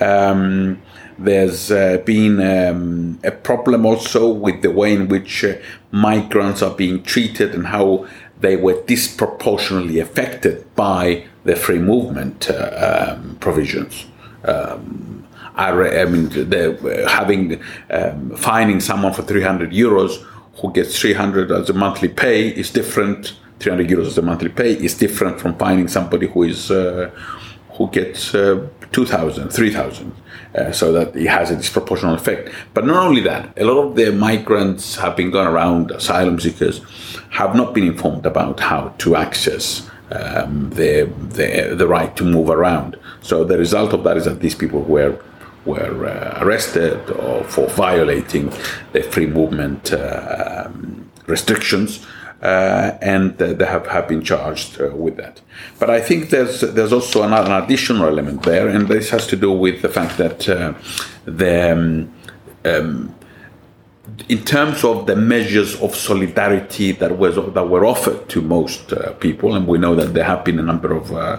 Um, 0.01 0.81
there's 1.25 1.71
uh, 1.71 1.99
been 2.05 2.41
um, 2.41 3.19
a 3.25 3.31
problem 3.31 3.87
also 3.87 4.33
with 4.33 4.63
the 4.63 4.71
way 4.71 4.95
in 4.95 5.09
which 5.09 5.45
uh, 5.45 5.55
migrants 5.91 6.63
are 6.63 6.75
being 6.75 7.03
treated 7.03 7.55
and 7.55 7.67
how 7.67 8.07
they 8.41 8.57
were 8.57 8.81
disproportionately 8.83 10.01
affected 10.01 10.75
by 10.75 11.25
the 11.45 11.57
free 11.57 11.79
movement 11.79 12.51
uh, 12.51 13.15
um, 13.17 13.37
provisions. 13.41 14.07
Um, 14.45 15.27
I, 15.55 15.71
I, 15.71 16.05
mean, 16.07 16.31
having 17.09 17.63
um, 17.91 18.31
fining 18.37 18.81
someone 18.81 19.13
for 19.13 19.23
300 19.23 19.71
euros 19.71 20.25
who 20.57 20.73
gets 20.73 20.99
300 20.99 21.51
as 21.51 21.71
a 21.71 21.73
monthly 21.73 22.09
pay 22.09 22.49
is 22.49 22.71
different. 22.71 23.35
300 23.61 23.89
euros 23.89 24.07
as 24.07 24.19
a 24.19 24.23
monthly 24.23 24.49
pay 24.49 24.73
is 24.73 24.95
different 24.95 25.41
from 25.41 25.55
finding 25.57 25.87
somebody 25.89 26.27
who 26.27 26.43
is 26.43 26.71
uh, 26.71 27.11
who 27.83 27.91
gets 27.91 28.35
uh, 28.35 28.69
2,000, 28.93 29.51
3,000. 29.51 30.13
Uh, 30.55 30.71
so 30.71 30.93
that 30.93 31.17
it 31.17 31.29
has 31.29 31.51
a 31.51 31.57
disproportionate 31.57 32.21
effect. 32.21 32.51
But 32.75 32.85
not 32.85 33.07
only 33.07 33.23
that, 33.23 33.59
a 33.59 33.65
lot 33.65 33.83
of 33.83 33.97
the 33.97 34.13
migrants 34.13 34.97
have 34.97 35.17
been 35.17 35.31
gone 35.31 35.47
around, 35.47 35.91
asylum 35.91 36.39
seekers, 36.39 36.83
have 37.31 37.57
not 37.57 37.73
been 37.73 37.85
informed 37.85 38.27
about 38.27 38.61
how 38.61 38.95
to 38.99 39.17
access 39.17 39.89
um, 40.11 40.69
the, 40.71 41.11
the, 41.31 41.75
the 41.75 41.89
right 41.89 42.15
to 42.17 42.25
move 42.25 42.51
around. 42.51 42.99
So 43.23 43.45
the 43.45 43.57
result 43.57 43.95
of 43.95 44.05
that 44.05 44.19
is 44.19 44.27
that 44.27 44.41
these 44.41 44.55
people 44.55 44.83
were 44.83 45.19
were 45.65 46.09
uh, 46.09 46.39
arrested 46.43 47.01
for 47.47 47.69
violating 47.69 48.53
the 48.93 49.03
free 49.13 49.29
movement 49.29 49.93
uh, 49.93 50.69
restrictions 51.29 52.05
uh, 52.43 52.99
and 53.01 53.39
they 53.39 53.65
have, 53.65 53.87
have 53.87 54.09
been 54.09 54.23
charged 54.23 54.81
uh, 54.81 54.89
with 54.89 55.17
that. 55.17 55.41
But 55.79 55.91
I 55.91 56.01
think 56.01 56.31
there's 56.31 56.61
there's 56.61 56.93
also 56.93 57.23
an, 57.23 57.33
an, 57.33 57.53
additional 57.63 58.07
element 58.07 58.43
there, 58.43 58.69
and 58.69 58.89
this 58.89 59.11
has 59.11 59.27
to 59.29 59.37
do 59.37 59.53
with 59.53 59.83
the 59.83 59.89
fact 59.89 60.19
that 60.19 60.49
uh, 60.49 60.75
the 61.25 61.73
um, 61.73 62.13
um, 62.65 63.15
in 64.29 64.45
terms 64.45 64.85
of 64.85 65.07
the 65.07 65.15
measures 65.15 65.81
of 65.81 65.95
solidarity 65.95 66.93
that 66.93 67.17
was 67.17 67.37
that 67.37 67.69
were 67.69 67.85
offered 67.85 68.29
to 68.29 68.43
most 68.43 68.93
uh, 68.93 69.13
people, 69.15 69.55
and 69.55 69.67
we 69.69 69.79
know 69.79 69.95
that 69.95 70.13
there 70.13 70.25
have 70.25 70.45
been 70.45 70.59
a 70.59 70.63
number 70.63 70.93
of 70.93 71.13
uh, 71.13 71.39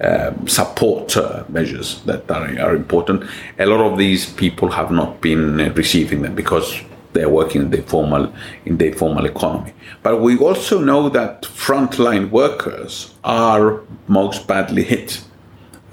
um, 0.00 0.46
support 0.46 1.16
uh, 1.16 1.42
measures 1.48 2.02
that 2.02 2.30
are, 2.30 2.46
are, 2.60 2.76
important. 2.76 3.24
A 3.58 3.66
lot 3.66 3.80
of 3.80 3.98
these 3.98 4.32
people 4.32 4.70
have 4.70 4.90
not 4.92 5.20
been 5.20 5.56
receiving 5.74 6.22
them 6.22 6.34
because 6.34 6.80
they're 7.16 7.36
working 7.40 7.62
in 7.62 7.70
the 7.70 7.82
formal 7.82 8.32
in 8.64 8.76
the 8.76 8.92
formal 8.92 9.24
economy. 9.26 9.72
But 10.02 10.20
we 10.20 10.36
also 10.38 10.80
know 10.80 11.08
that 11.08 11.42
frontline 11.42 12.30
workers 12.30 13.14
are 13.24 13.80
most 14.06 14.46
badly 14.46 14.84
hit 14.84 15.22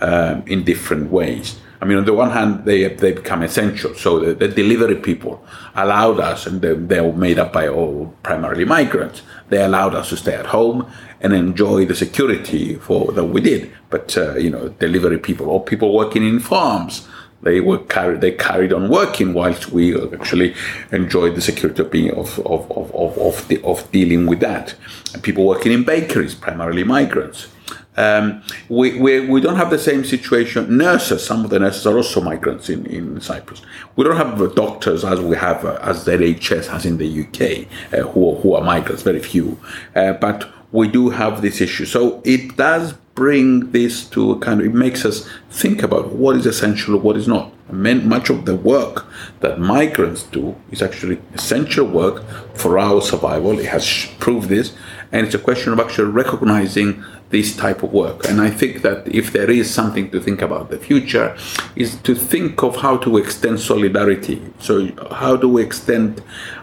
um, 0.02 0.44
in 0.48 0.64
different 0.64 1.12
ways. 1.12 1.60
I 1.82 1.86
mean, 1.86 1.98
on 1.98 2.06
the 2.06 2.14
one 2.14 2.32
hand, 2.32 2.66
they 2.66 2.88
they 3.04 3.12
become 3.12 3.42
essential. 3.44 3.94
So 3.96 4.20
the, 4.20 4.34
the 4.34 4.48
delivery 4.48 4.96
people 4.96 5.34
allowed 5.76 6.20
us, 6.32 6.48
and 6.48 6.62
they, 6.62 6.74
they 6.74 7.02
were 7.02 7.20
made 7.28 7.40
up 7.40 7.52
by 7.52 7.68
all 7.68 8.14
primarily 8.24 8.66
migrants. 8.66 9.22
They 9.50 9.62
allowed 9.62 9.94
us 9.94 10.10
to 10.10 10.18
stay 10.18 10.36
at 10.36 10.48
home 10.48 10.90
and 11.20 11.34
enjoy 11.34 11.86
the 11.86 11.96
security 11.96 12.76
for 12.76 13.12
that 13.12 13.26
we 13.26 13.42
did. 13.42 13.72
But 13.90 14.18
uh, 14.18 14.36
you 14.36 14.50
know, 14.50 14.70
delivery 14.86 15.20
people 15.20 15.50
or 15.50 15.64
people 15.64 15.94
working 15.94 16.24
in 16.24 16.40
farms 16.40 17.08
they 17.44 17.60
were 17.60 17.78
carried 17.78 18.22
they 18.22 18.32
carried 18.32 18.74
on 18.74 18.90
working 18.90 19.34
whilst 19.34 19.70
we 19.72 19.96
actually 20.14 20.56
enjoyed 20.92 21.36
the 21.36 21.42
security 21.42 21.82
of 21.82 21.92
being 21.92 22.12
of 22.12 22.40
of 22.40 22.72
of 22.72 22.94
of, 22.94 23.18
of, 23.18 23.48
the, 23.48 23.62
of 23.64 23.90
dealing 23.92 24.26
with 24.26 24.40
that. 24.40 24.76
And 25.14 25.22
people 25.22 25.46
working 25.46 25.72
in 25.72 25.84
bakeries, 25.84 26.36
primarily 26.36 26.84
migrants. 26.84 27.48
Um, 27.96 28.42
we, 28.70 29.00
we, 29.00 29.20
we 29.28 29.40
don't 29.40 29.56
have 29.56 29.70
the 29.70 29.78
same 29.78 30.04
situation. 30.04 30.78
Nurses, 30.78 31.26
some 31.26 31.44
of 31.44 31.52
the 31.52 31.60
nurses 31.60 31.86
are 31.86 31.96
also 31.96 32.22
migrants 32.22 32.70
in, 32.70 32.86
in 32.88 33.22
Cyprus. 33.22 33.62
We 33.96 34.04
don't 34.04 34.18
have 34.18 34.56
doctors 34.56 35.04
as 35.04 35.20
we 35.22 35.38
have, 35.38 35.64
uh, 35.64 35.78
as 35.82 36.06
the 36.06 36.14
NHS 36.14 36.68
has 36.68 36.86
in 36.86 36.98
the 36.98 37.22
UK, 37.22 37.68
uh, 37.94 38.08
who, 38.10 38.36
who 38.38 38.56
are 38.56 38.64
migrants, 38.64 39.04
very 39.04 39.20
few. 39.20 39.60
Uh, 39.96 40.14
but 40.14 40.50
we 40.72 40.88
do 40.88 41.10
have 41.10 41.42
this 41.42 41.62
issue. 41.62 41.86
So 41.86 42.22
it 42.26 42.58
does 42.58 42.96
bring 43.16 43.72
this 43.72 44.06
to 44.10 44.32
a 44.32 44.40
kind 44.40 44.60
of, 44.60 44.66
it 44.66 44.74
makes 44.74 45.06
us 45.06 45.30
think 45.50 45.84
about 45.84 46.14
what 46.14 46.36
is 46.36 46.46
essential, 46.46 46.98
what 46.98 47.16
is 47.16 47.28
not. 47.28 47.52
Much 47.72 48.30
of 48.30 48.46
the 48.46 48.56
work 48.56 49.06
that 49.40 49.60
migrants 49.60 50.24
do 50.24 50.56
is 50.72 50.82
actually 50.82 51.20
essential 51.34 51.86
work 51.86 52.24
for 52.56 52.78
our 52.78 53.02
survival. 53.02 53.58
It 53.60 53.68
has 53.68 54.08
proved 54.20 54.50
this. 54.50 54.76
And 55.12 55.26
it's 55.26 55.36
a 55.36 55.40
question 55.40 55.74
of 55.74 55.80
actually 55.80 56.12
recognizing 56.12 57.04
this 57.30 57.56
type 57.56 57.82
of 57.82 57.92
work. 57.94 58.28
And 58.30 58.42
I 58.42 58.50
think 58.50 58.82
that 58.82 59.08
if 59.08 59.32
there 59.32 59.50
is 59.50 59.74
something 59.74 60.12
to 60.12 60.20
think 60.20 60.42
about 60.42 60.70
the 60.70 60.78
future, 60.78 61.36
is 61.76 61.96
to 61.98 62.14
think 62.14 62.62
of 62.62 62.76
how 62.78 62.98
to 62.98 63.18
extend 63.18 63.60
solidarity. 63.60 64.42
So 64.60 64.90
how 65.12 65.36
do 65.36 65.50
we 65.50 65.64
extend 65.64 66.22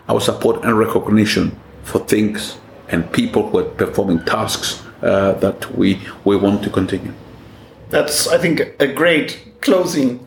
our 0.08 0.20
support 0.20 0.64
and 0.64 0.78
recognition 0.78 1.58
for 1.82 2.00
things 2.00 2.58
and 2.88 3.10
people 3.12 3.48
who 3.48 3.58
are 3.58 3.64
performing 3.64 4.24
tasks 4.24 4.82
uh, 5.02 5.32
that 5.34 5.76
we, 5.76 6.00
we 6.24 6.36
want 6.36 6.62
to 6.62 6.70
continue. 6.70 7.12
That's, 7.88 8.28
I 8.28 8.38
think, 8.38 8.60
a 8.78 8.86
great 8.86 9.60
closing 9.60 10.26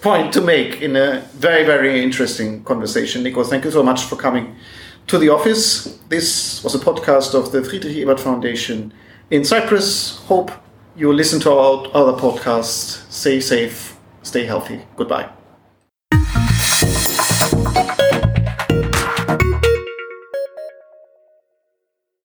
point 0.00 0.32
to 0.34 0.40
make 0.40 0.82
in 0.82 0.96
a 0.96 1.20
very, 1.34 1.64
very 1.64 2.02
interesting 2.02 2.62
conversation. 2.64 3.22
Nico, 3.22 3.42
thank 3.44 3.64
you 3.64 3.70
so 3.70 3.82
much 3.82 4.02
for 4.04 4.16
coming 4.16 4.56
to 5.06 5.18
the 5.18 5.28
office. 5.28 5.98
This 6.08 6.62
was 6.62 6.74
a 6.74 6.78
podcast 6.78 7.34
of 7.34 7.52
the 7.52 7.62
Friedrich 7.62 7.96
Ebert 7.96 8.20
Foundation 8.20 8.92
in 9.30 9.44
Cyprus. 9.44 10.18
Hope 10.26 10.50
you 10.96 11.12
listen 11.12 11.40
to 11.40 11.52
our 11.52 11.86
other 11.94 12.12
podcasts. 12.12 13.10
Stay 13.10 13.40
safe, 13.40 13.96
stay 14.22 14.44
healthy. 14.44 14.82
Goodbye. 14.96 15.30